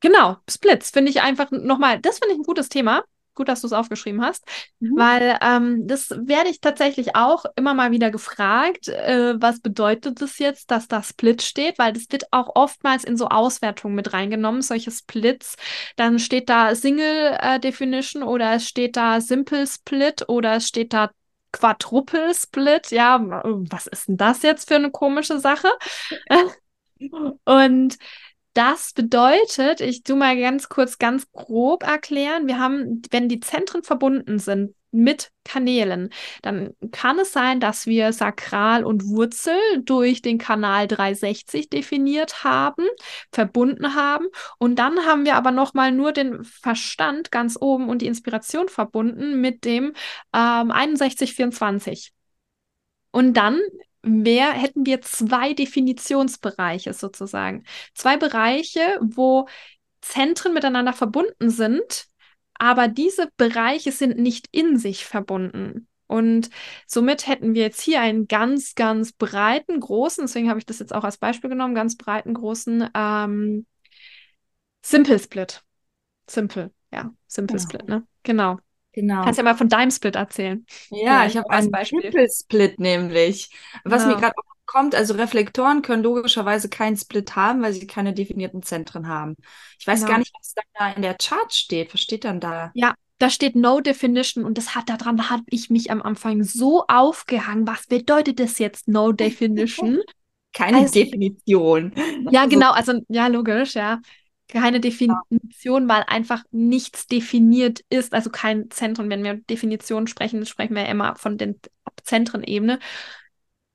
[0.00, 3.02] Genau, Splits finde ich einfach nochmal, das finde ich ein gutes Thema.
[3.36, 4.44] Gut, dass du es aufgeschrieben hast,
[4.78, 4.96] mhm.
[4.96, 10.38] weil ähm, das werde ich tatsächlich auch immer mal wieder gefragt, äh, was bedeutet das
[10.38, 14.62] jetzt, dass da Split steht, weil das wird auch oftmals in so Auswertungen mit reingenommen,
[14.62, 15.56] solche Splits.
[15.96, 20.92] Dann steht da Single äh, Definition oder es steht da Simple Split oder es steht
[20.92, 21.10] da
[21.54, 22.90] Quadruple-Split.
[22.90, 25.68] Ja, was ist denn das jetzt für eine komische Sache?
[27.44, 27.98] Und
[28.54, 32.46] das bedeutet, ich tu mal ganz kurz, ganz grob erklären.
[32.46, 36.10] Wir haben, wenn die Zentren verbunden sind mit Kanälen,
[36.42, 42.86] dann kann es sein, dass wir Sakral und Wurzel durch den Kanal 360 definiert haben,
[43.32, 44.26] verbunden haben.
[44.58, 49.40] Und dann haben wir aber nochmal nur den Verstand ganz oben und die Inspiration verbunden
[49.40, 49.92] mit dem
[50.32, 52.12] ähm, 6124.
[53.10, 53.60] Und dann
[54.02, 57.64] wär, hätten wir zwei Definitionsbereiche sozusagen.
[57.94, 59.46] Zwei Bereiche, wo
[60.00, 62.06] Zentren miteinander verbunden sind,
[62.58, 65.88] aber diese Bereiche sind nicht in sich verbunden.
[66.06, 66.50] Und
[66.86, 70.94] somit hätten wir jetzt hier einen ganz, ganz breiten, großen, deswegen habe ich das jetzt
[70.94, 73.66] auch als Beispiel genommen, ganz breiten, großen ähm,
[74.82, 75.62] Simple Split.
[76.28, 77.68] Simple, ja, Simple genau.
[77.68, 78.06] Split, ne?
[78.22, 78.58] Genau.
[78.94, 79.24] Genau.
[79.24, 80.64] Kannst ja mal von deinem Split erzählen.
[80.90, 82.00] Ja, ich habe einen Beispiel.
[82.00, 83.50] Triple Split nämlich.
[83.82, 84.14] Was genau.
[84.14, 84.34] mir gerade
[84.74, 89.36] kommt, also Reflektoren können logischerweise keinen Split haben, weil sie keine definierten Zentren haben.
[89.78, 90.12] Ich weiß genau.
[90.12, 91.94] gar nicht, was da in der Chart steht.
[91.94, 92.72] Was steht dann da?
[92.74, 96.42] Ja, da steht No Definition und das hat daran da habe ich mich am Anfang
[96.42, 97.68] so aufgehangen.
[97.68, 100.00] Was bedeutet das jetzt No Definition?
[100.52, 101.92] keine also, Definition.
[102.30, 104.00] Ja, genau, also ja, logisch, ja
[104.48, 109.08] keine Definition, weil einfach nichts definiert ist, also kein Zentrum.
[109.08, 111.58] Wenn wir Definitionen sprechen, sprechen wir immer von den
[112.02, 112.78] Zentrenebene.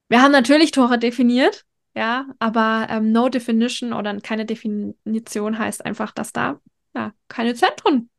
[0.09, 6.11] Wir haben natürlich Tore definiert, ja, aber ähm, no definition oder keine Definition heißt einfach,
[6.11, 6.59] dass da
[6.95, 8.09] ja, keine Zentren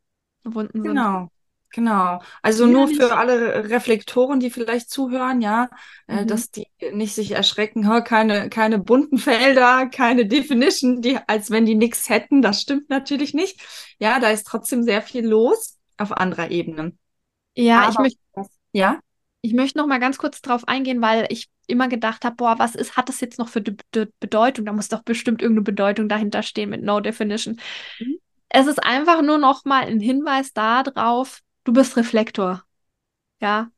[0.43, 1.07] verbunden sind.
[1.07, 1.29] Genau.
[1.73, 2.21] Genau.
[2.43, 3.07] Also Ja, nur nicht.
[3.07, 5.71] für alle Reflektoren, die vielleicht zuhören, ja,
[6.09, 6.27] äh, Mhm.
[6.27, 11.67] dass die nicht sich erschrecken, "Hä, keine, keine bunten Felder, keine Definition, die, als wenn
[11.67, 12.43] die nichts hätten.
[12.43, 13.61] Das stimmt natürlich nicht.
[14.01, 16.97] Ja, da ist trotzdem sehr viel los auf anderer Ebene.
[17.57, 18.19] Ja, ich Aber möchte
[18.73, 19.01] ja,
[19.43, 22.75] ich möchte noch mal ganz kurz drauf eingehen, weil ich immer gedacht habe, boah, was
[22.75, 24.67] ist, hat das jetzt noch für de de Bedeutung?
[24.67, 27.59] Da muss doch bestimmt irgendeine Bedeutung dahinter stehen mit No Definition.
[27.99, 28.19] Mhm.
[28.49, 32.65] Es ist einfach nur noch mal ein Hinweis darauf, du bist Reflektor.
[33.41, 33.71] Ja.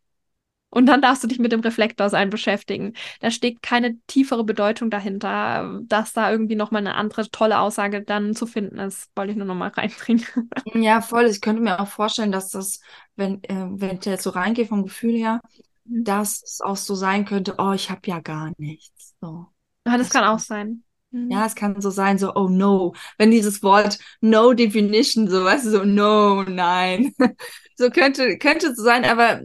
[0.73, 2.95] Und dann darfst du dich mit dem Reflektor sein beschäftigen.
[3.21, 8.03] Da steht keine tiefere Bedeutung dahinter, dass da irgendwie noch mal eine andere tolle Aussage
[8.03, 9.11] dann zu finden ist.
[9.17, 10.25] Wollte ich nur noch mal reinbringen.
[10.75, 11.27] ja, voll.
[11.27, 12.81] Ich könnte mir auch vorstellen, dass das,
[13.17, 15.41] wenn, äh, wenn ich jetzt so reingehe vom Gefühl her,
[15.85, 16.05] Mhm.
[16.05, 19.17] dass es auch so sein könnte, oh, ich habe ja gar nichts.
[19.21, 19.47] So.
[19.85, 20.85] Ja, das Das kann auch sein.
[21.11, 21.31] Mhm.
[21.33, 22.95] Ja, es kann so sein, so, oh no.
[23.19, 27.15] Wenn dieses Wort no definition, so, weißt du, so, no, nein.
[27.77, 29.41] So könnte, könnte es so sein, aber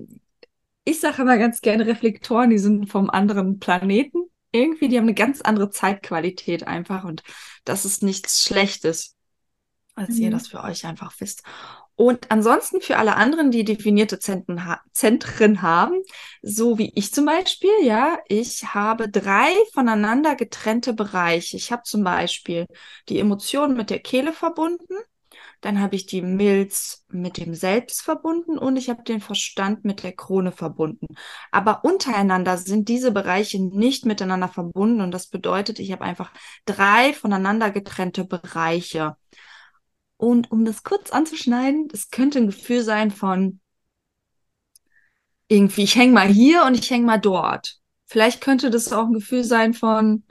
[0.87, 4.19] ich sage immer ganz gerne Reflektoren, die sind vom anderen Planeten.
[4.51, 7.23] Irgendwie, die haben eine ganz andere Zeitqualität einfach und
[7.65, 9.15] das ist nichts Schlechtes,
[9.95, 10.31] als ihr Mhm.
[10.31, 11.43] das für euch einfach wisst.
[11.95, 16.01] Und ansonsten für alle anderen, die definierte Zentren, ha Zentren haben,
[16.43, 21.57] so wie ich zum Beispiel, ja, ich habe drei voneinander getrennte Bereiche.
[21.57, 22.67] Ich habe zum Beispiel
[23.09, 24.95] die Emotionen mit der Kehle verbunden,
[25.61, 30.03] dann habe ich die Milz mit dem Selbst verbunden und ich habe den Verstand mit
[30.03, 31.07] der Krone verbunden.
[31.51, 36.31] Aber untereinander sind diese Bereiche nicht miteinander verbunden und das bedeutet, ich habe einfach
[36.65, 39.15] drei voneinander getrennte Bereiche.
[40.17, 43.59] Und um das kurz anzuschneiden, das könnte ein Gefühl sein von
[45.47, 47.79] irgendwie, ich hänge mal hier und ich hänge mal dort.
[48.05, 50.23] Vielleicht könnte das auch ein Gefühl sein von,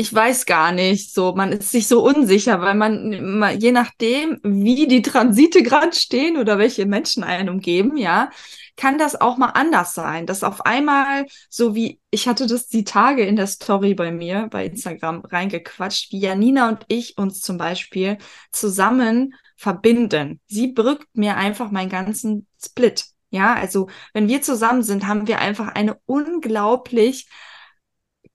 [0.00, 4.86] ich weiß gar nicht, so, man ist sich so unsicher, weil man, je nachdem, wie
[4.86, 8.30] die Transite gerade stehen oder welche Menschen einen umgeben, ja,
[8.76, 10.24] kann das auch mal anders sein.
[10.24, 14.48] Dass auf einmal, so wie, ich hatte das die Tage in der Story bei mir,
[14.50, 18.16] bei Instagram reingequatscht, wie Janina und ich uns zum Beispiel
[18.52, 20.40] zusammen verbinden.
[20.46, 23.04] Sie brückt mir einfach meinen ganzen Split.
[23.28, 27.26] Ja, also wenn wir zusammen sind, haben wir einfach eine unglaublich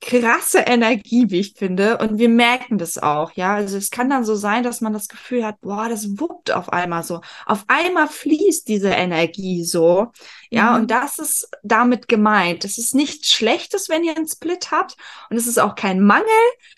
[0.06, 1.98] krasse Energie, wie ich finde.
[1.98, 3.56] Und wir merken das auch, ja.
[3.56, 6.72] Also es kann dann so sein, dass man das Gefühl hat, boah, das wuppt auf
[6.72, 7.22] einmal so.
[7.48, 10.08] Auf einmal fließt diese Energie so.
[10.52, 10.82] Ja, Mhm.
[10.84, 12.66] und das ist damit gemeint.
[12.66, 14.96] Es ist nichts Schlechtes, wenn ihr einen Split habt.
[15.30, 16.26] Und es ist auch kein Mangel.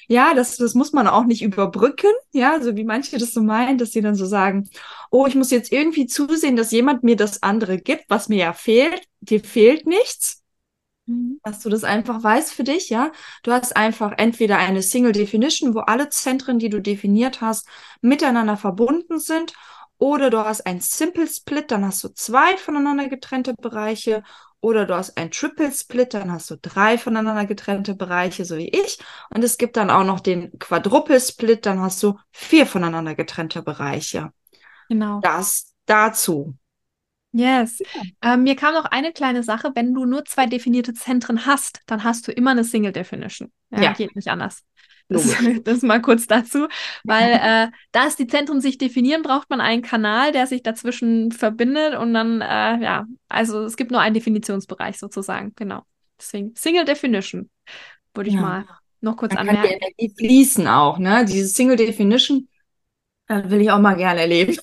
[0.07, 2.11] Ja, das, das muss man auch nicht überbrücken.
[2.31, 4.69] Ja, so wie manche das so meinen, dass sie dann so sagen,
[5.11, 8.53] oh, ich muss jetzt irgendwie zusehen, dass jemand mir das andere gibt, was mir ja
[8.53, 9.01] fehlt.
[9.19, 10.43] Dir fehlt nichts
[11.07, 11.39] Mhm.
[11.43, 13.11] dass du das einfach weißt für dich, ja.
[13.43, 17.67] Du hast einfach entweder eine Single Definition, wo alle Zentren, die du definiert hast,
[18.01, 19.53] miteinander verbunden sind,
[19.99, 24.21] oder du hast ein Simple Split, dann hast du zwei voneinander getrennte Bereiche,
[24.59, 28.69] oder du hast ein Triple Split, dann hast du drei voneinander getrennte Bereiche, so wie
[28.69, 28.99] ich.
[29.29, 33.61] Und es gibt dann auch noch den Quadruple Split, dann hast du vier voneinander getrennte
[33.61, 34.31] Bereiche.
[34.89, 35.19] Genau.
[35.21, 36.55] Das dazu.
[37.37, 37.81] Yes.
[38.21, 39.71] Ähm, mir kam noch eine kleine Sache.
[39.75, 43.51] Wenn du nur zwei definierte Zentren hast, dann hast du immer eine Single Definition.
[43.71, 43.93] Ja, Ja.
[43.93, 44.63] geht nicht anders.
[45.09, 45.23] Das,
[45.63, 46.67] das mal kurz dazu,
[47.05, 51.31] weil äh, da es die Zentren sich definieren, braucht man einen Kanal, der sich dazwischen
[51.31, 52.45] verbindet und dann, äh,
[52.83, 55.83] ja, also es gibt nur einen Definitionsbereich sozusagen, genau.
[56.19, 57.49] Deswegen Single Definition
[58.13, 58.41] würde ich Ja.
[58.41, 58.65] mal
[59.01, 59.79] noch kurz Dann kann die anmerken.
[59.97, 61.23] Energie fließen auch, ne?
[61.25, 62.47] Diese Single Definition
[63.27, 64.57] äh, will ich auch mal gerne erleben.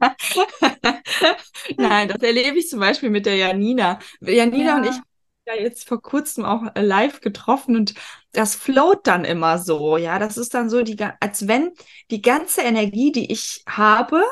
[1.76, 3.98] Nein, das erlebe ich zum Beispiel mit der Janina.
[4.20, 4.76] Janina Ja.
[4.76, 5.04] und ich haben
[5.46, 7.94] ja jetzt vor kurzem auch äh, live getroffen und
[8.32, 10.18] das float dann immer so, ja.
[10.18, 11.72] Das ist dann so, die, als wenn
[12.10, 14.22] die ganze Energie, die ich habe,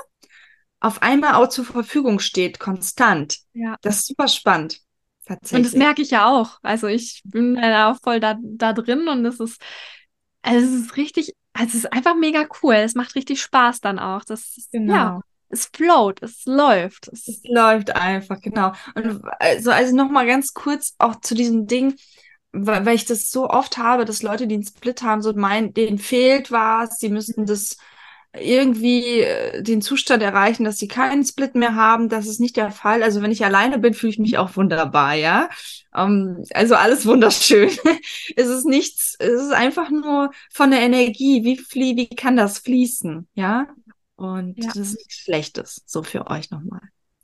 [0.81, 3.39] auf einmal auch zur Verfügung steht, konstant.
[3.55, 3.77] Ja.
[3.83, 4.81] Das ist super spannend.
[5.29, 6.59] Und das merke ich ja auch.
[6.63, 9.61] Also ich bin da auch voll da, da drin und es ist,
[10.43, 12.75] also es ist richtig, also es ist einfach mega cool.
[12.75, 14.23] Es macht richtig Spaß dann auch.
[14.25, 15.21] Das ist, ja, Genau.
[15.49, 17.09] Es float, es läuft.
[17.09, 18.73] Es, Es läuft einfach, genau.
[18.95, 21.95] Und also, also nochmal ganz kurz auch zu diesem Ding,
[22.53, 25.75] weil, weil ich das so oft habe, dass Leute, die einen Split haben, so meinen,
[25.75, 27.77] denen fehlt was, sie müssten das
[28.39, 32.09] irgendwie äh, den Zustand erreichen, dass sie keinen Split mehr haben.
[32.09, 33.03] Das ist nicht der Fall.
[33.03, 35.49] Also wenn ich alleine bin, fühle ich mich auch wunderbar, ja.
[35.95, 37.71] Ähm, also alles wunderschön.
[38.37, 41.45] es ist nichts, es ist einfach nur von der Energie.
[41.45, 43.67] Wie wie kann das fließen, ja?
[44.17, 44.67] Und Ja.
[44.69, 46.81] das ist nichts Schlechtes, so für euch nochmal.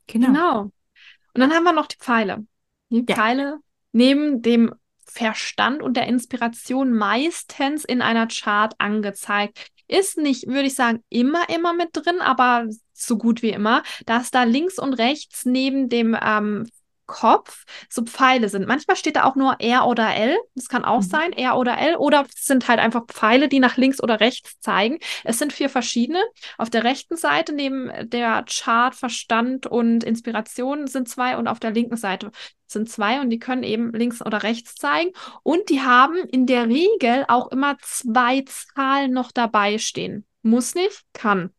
[0.06, 0.26] Genau.
[0.28, 0.60] Genau.
[0.62, 2.46] Und dann haben wir noch die Pfeile.
[2.90, 3.14] Die Ja.
[3.16, 3.58] Pfeile
[3.92, 4.74] neben dem
[5.06, 9.68] Verstand und der Inspiration meistens in einer Chart angezeigt.
[9.88, 14.30] ist nicht, würde ich sagen, immer, immer mit drin, aber so gut wie immer, dass
[14.30, 16.66] da links und rechts neben dem ähm,
[17.12, 18.66] Kopf so Pfeile sind.
[18.66, 20.38] Manchmal steht da auch nur R oder L.
[20.54, 21.06] Das kann auch mhm.
[21.06, 21.96] sein, R oder L.
[21.96, 24.98] Oder es sind halt einfach Pfeile, die nach links oder rechts zeigen.
[25.22, 26.22] Es sind vier verschiedene.
[26.56, 31.72] Auf der rechten Seite neben der Chart Verstand und Inspiration sind zwei und auf der
[31.72, 32.30] linken Seite
[32.66, 35.12] sind zwei und die können eben links oder rechts zeigen.
[35.42, 40.24] Und die haben in der Regel auch immer zwei Zahlen noch dabei stehen.
[40.40, 41.50] Muss nicht, kann.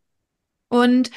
[0.69, 1.11] Und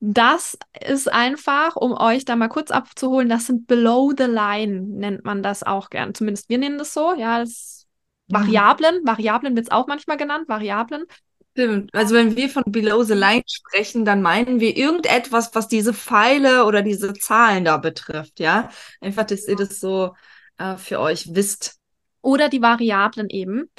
[0.00, 5.24] das ist einfach, um euch da mal kurz abzuholen, das sind Below the Line, nennt
[5.24, 6.14] man das auch gern.
[6.14, 7.14] Zumindest wir nennen das so.
[7.14, 7.86] Ja, das
[8.28, 9.04] Variablen.
[9.04, 11.04] Variablen wird es auch manchmal genannt, Variablen.
[11.52, 11.94] Stimmt.
[11.94, 16.64] Also wenn wir von Below the Line sprechen, dann meinen wir irgendetwas, was diese Pfeile
[16.64, 18.70] oder diese Zahlen da betrifft, ja.
[19.00, 20.14] Einfach, dass ihr das so
[20.58, 21.78] äh, für euch wisst.
[22.22, 23.70] Oder die Variablen eben.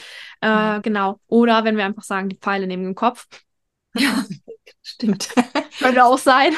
[0.41, 0.81] Äh, mhm.
[0.81, 1.19] Genau.
[1.27, 3.27] Oder wenn wir einfach sagen, die Pfeile neben dem Kopf.
[3.95, 4.25] Ja,
[4.83, 5.29] stimmt.
[5.79, 6.53] Könnte auch sein.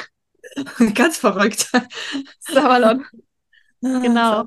[0.96, 1.72] Ganz verrückt.
[2.40, 3.06] Savalon.
[3.82, 4.46] Genau.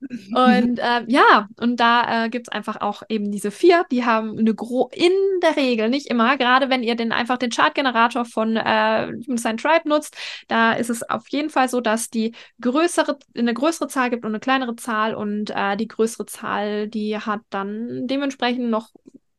[0.00, 4.38] Und äh, ja, und da äh, gibt es einfach auch eben diese vier, die haben
[4.38, 5.12] eine gro in
[5.42, 9.88] der Regel, nicht immer, gerade wenn ihr den einfach den Chartgenerator von äh, Human Tribe
[9.88, 10.16] nutzt,
[10.48, 14.32] da ist es auf jeden Fall so, dass die größere, eine größere Zahl gibt und
[14.32, 18.90] eine kleinere Zahl und äh, die größere Zahl, die hat dann dementsprechend noch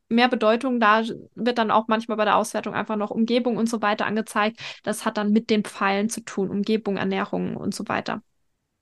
[0.09, 0.79] mehr Bedeutung.
[0.79, 1.03] Da
[1.35, 4.59] wird dann auch manchmal bei der Auswertung einfach noch Umgebung und so weiter angezeigt.
[4.83, 8.21] Das hat dann mit den Pfeilen zu tun, Umgebung, Ernährung und so weiter.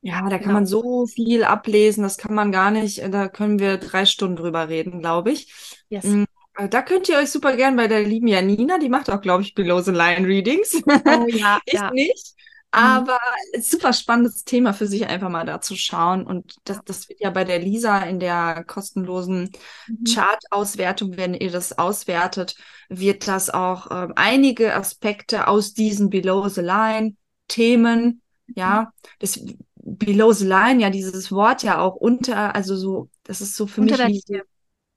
[0.01, 0.53] Ja, da kann genau.
[0.53, 4.69] man so viel ablesen, das kann man gar nicht, da können wir drei Stunden drüber
[4.69, 5.51] reden, glaube ich.
[5.89, 6.03] Yes.
[6.03, 6.25] Mm,
[6.57, 9.41] äh, da könnt ihr euch super gern bei der lieben Janina, die macht auch, glaube
[9.41, 10.79] ich, Below the Line Readings.
[10.85, 11.89] Oh ja, ich ja.
[11.89, 12.35] nicht.
[12.75, 12.81] Mhm.
[12.81, 13.19] Aber
[13.59, 16.25] super spannendes Thema für sich einfach mal da zu schauen.
[16.25, 19.51] Und das, das wird ja bei der Lisa in der kostenlosen
[19.87, 20.03] mhm.
[20.03, 22.55] Chart-Auswertung, wenn ihr das auswertet,
[22.89, 27.15] wird das auch äh, einige Aspekte aus diesen Below the Line
[27.47, 29.39] Themen, ja, das
[29.75, 33.81] Below the Line, ja, dieses Wort ja auch unter, also so, das ist so für
[33.81, 34.43] unter mich der,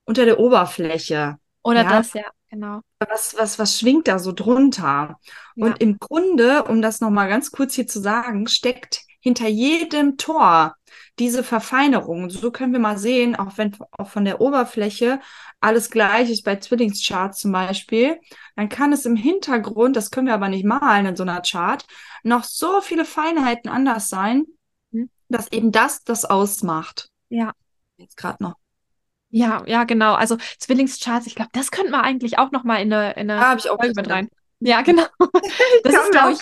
[0.05, 1.37] unter der Oberfläche.
[1.61, 1.89] Oder ja?
[1.89, 2.81] das, ja genau.
[2.99, 5.19] Was, was, was schwingt da so drunter?
[5.55, 5.65] Ja.
[5.65, 10.75] Und im Grunde, um das nochmal ganz kurz hier zu sagen, steckt hinter jedem Tor
[11.19, 12.29] diese Verfeinerung.
[12.29, 15.19] So können wir mal sehen, auch wenn auch von der Oberfläche
[15.59, 18.19] alles gleich ist bei Zwillingscharts zum Beispiel,
[18.55, 21.85] dann kann es im Hintergrund, das können wir aber nicht malen in so einer Chart,
[22.23, 24.45] noch so viele Feinheiten anders sein,
[24.91, 25.09] mhm.
[25.27, 27.09] dass eben das das ausmacht.
[27.27, 27.51] Ja.
[27.97, 28.55] Jetzt gerade noch.
[29.29, 30.13] Ja, ja, genau.
[30.13, 33.45] Also Zwillingscharts, ich glaube, das könnten wir eigentlich auch noch mal in eine, in eine
[33.45, 34.29] ah, ich auch Folge mit rein.
[34.59, 35.05] Ja, genau.
[35.83, 36.39] Das ist, glaube ich,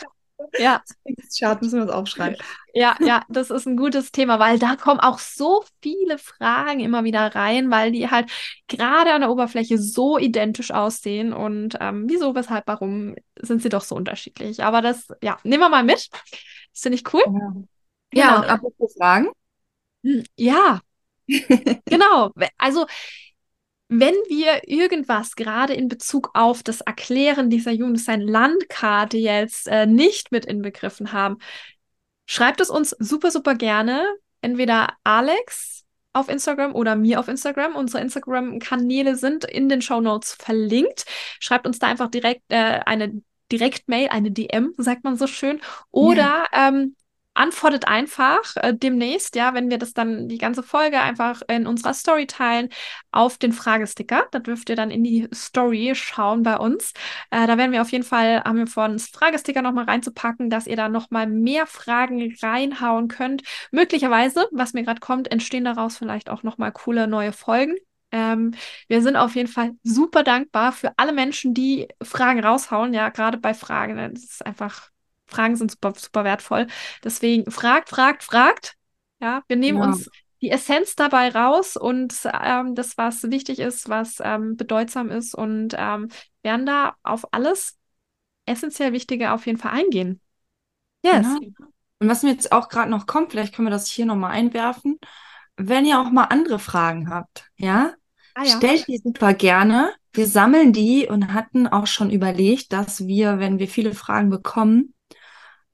[0.60, 0.82] ja.
[0.86, 2.38] Zwillingschart müssen wir uns aufschreiben.
[2.74, 7.04] Ja, ja, das ist ein gutes Thema, weil da kommen auch so viele Fragen immer
[7.04, 8.32] wieder rein, weil die halt
[8.68, 13.84] gerade an der Oberfläche so identisch aussehen und ähm, wieso, weshalb, warum sind sie doch
[13.84, 14.64] so unterschiedlich.
[14.64, 16.10] Aber das, ja, nehmen wir mal mit.
[16.72, 17.24] Das finde ich cool.
[17.26, 17.66] Ja, genau.
[18.12, 19.28] ja und apropos Fragen.
[20.04, 20.80] Hm, ja,
[21.86, 22.32] genau.
[22.58, 22.86] Also,
[23.90, 30.46] wenn wir irgendwas gerade in Bezug auf das Erklären dieser Jugenddesign-Landkarte jetzt äh, nicht mit
[30.46, 31.38] inbegriffen haben,
[32.26, 34.06] schreibt es uns super, super gerne.
[34.42, 37.76] Entweder Alex auf Instagram oder mir auf Instagram.
[37.76, 41.06] Unsere Instagram-Kanäle sind in den Show Notes verlinkt.
[41.40, 43.22] Schreibt uns da einfach direkt äh, eine
[43.52, 45.62] Direktmail, eine DM, sagt man so schön.
[45.92, 46.68] Oder ja.
[46.68, 46.97] ähm,
[47.38, 51.94] antwortet einfach äh, demnächst, ja, wenn wir das dann die ganze Folge einfach in unserer
[51.94, 52.70] Story teilen,
[53.12, 54.28] auf den Fragesticker.
[54.32, 56.94] Da dürft ihr dann in die Story schauen bei uns.
[57.32, 60.68] Äh, da werden wir auf jeden Fall, haben wir vor, einen Fragesticker nochmal reinzupacken, dass
[60.68, 63.44] ihr da nochmal mehr Fragen reinhauen könnt.
[63.72, 67.76] Möglicherweise, was mir gerade kommt, entstehen daraus vielleicht auch nochmal coole neue Folgen.
[68.12, 68.54] Ähm,
[68.88, 72.94] wir sind auf jeden Fall super dankbar für alle Menschen, die Fragen raushauen.
[72.94, 73.98] Ja, gerade bei Fragen.
[74.14, 74.90] Das ist einfach
[75.28, 76.68] Fragen sind super, super wertvoll.
[77.04, 78.76] Deswegen fragt, fragt, fragt.
[79.20, 79.86] Ja, wir nehmen ja.
[79.86, 80.10] uns
[80.42, 85.74] die Essenz dabei raus und ähm, das, was wichtig ist, was ähm, bedeutsam ist und
[85.78, 86.10] ähm,
[86.44, 87.76] werden da auf alles
[88.46, 90.22] essentiell Wichtige auf jeden Fall eingehen.
[91.04, 91.26] Yes.
[91.26, 91.70] Genau.
[92.00, 95.00] Und was mir jetzt auch gerade noch kommt, vielleicht können wir das hier nochmal einwerfen.
[95.56, 97.94] Wenn ihr auch mal andere Fragen habt, ja,
[98.36, 98.58] ah, ja.
[98.58, 99.92] stellt die super gerne.
[100.14, 104.94] Wir sammeln die und hatten auch schon überlegt, dass wir, wenn wir viele Fragen bekommen,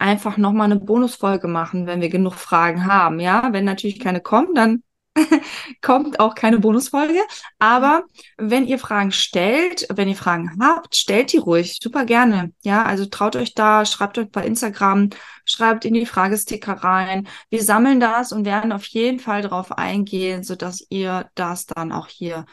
[0.03, 3.21] einfach nochmal eine Bonusfolge machen, wenn wir genug Fragen haben.
[3.21, 4.83] Ja, wenn natürlich keine kommen, dann
[5.81, 7.21] kommt auch keine Bonusfolge.
[7.57, 8.03] Aber
[8.37, 11.79] wenn ihr Fragen stellt, wenn ihr Fragen habt, stellt die ruhig.
[11.81, 12.51] Super gerne.
[12.63, 15.11] Ja, also traut euch da, schreibt euch bei Instagram,
[15.45, 17.29] schreibt in die Fragesticker rein.
[17.49, 22.07] Wir sammeln das und werden auf jeden Fall darauf eingehen, sodass ihr das dann auch
[22.07, 22.45] hier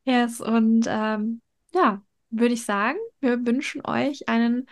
[0.04, 1.40] yes, und ähm,
[1.72, 4.66] ja, würde ich sagen, wir wünschen euch einen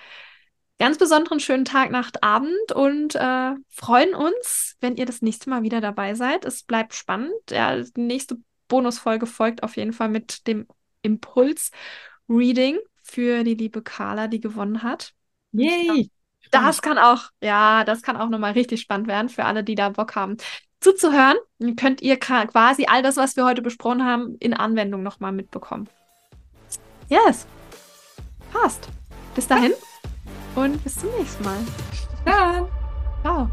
[0.78, 5.62] ganz besonderen schönen Tag, Nacht, Abend und äh, freuen uns, wenn ihr das nächste Mal
[5.62, 6.44] wieder dabei seid.
[6.44, 7.32] Es bleibt spannend.
[7.50, 10.66] Ja, die nächste Bonusfolge folgt auf jeden Fall mit dem
[11.02, 15.12] Impuls-Reading für die liebe Carla, die gewonnen hat.
[15.52, 16.10] Yay!
[16.50, 19.90] Das kann auch, ja, das kann auch nochmal richtig spannend werden für alle, die da
[19.90, 20.36] Bock haben
[20.80, 21.36] zuzuhören.
[21.58, 25.88] Dann könnt ihr quasi all das, was wir heute besprochen haben, in Anwendung nochmal mitbekommen.
[27.08, 27.46] Yes.
[28.52, 28.88] Passt.
[29.34, 29.72] Bis dahin
[30.56, 31.58] und bis zum nächsten Mal.
[32.26, 32.68] Ja.
[33.22, 33.50] Ciao.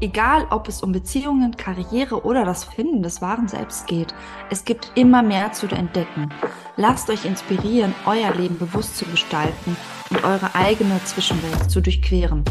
[0.00, 4.14] Egal, ob es um Beziehungen, Karriere oder das Finden des wahren Selbst geht,
[4.48, 6.32] es gibt immer mehr zu entdecken.
[6.76, 9.76] Lasst euch inspirieren, euer Leben bewusst zu gestalten
[10.10, 12.44] und eure eigene Zwischenwelt zu durchqueren.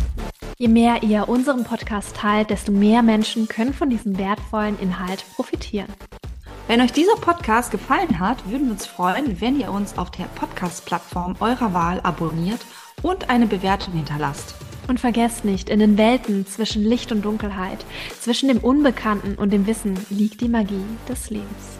[0.57, 5.87] Je mehr ihr unseren Podcast teilt, desto mehr Menschen können von diesem wertvollen Inhalt profitieren.
[6.67, 10.25] Wenn euch dieser Podcast gefallen hat, würden wir uns freuen, wenn ihr uns auf der
[10.25, 12.59] Podcast-Plattform eurer Wahl abonniert
[13.03, 14.55] und eine Bewertung hinterlasst.
[14.87, 17.85] Und vergesst nicht, in den Welten zwischen Licht und Dunkelheit,
[18.19, 21.77] zwischen dem Unbekannten und dem Wissen liegt die Magie des Lebens.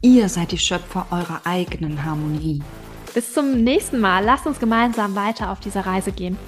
[0.00, 2.62] Ihr seid die Schöpfer eurer eigenen Harmonie.
[3.12, 4.24] Bis zum nächsten Mal.
[4.24, 6.38] Lasst uns gemeinsam weiter auf dieser Reise gehen.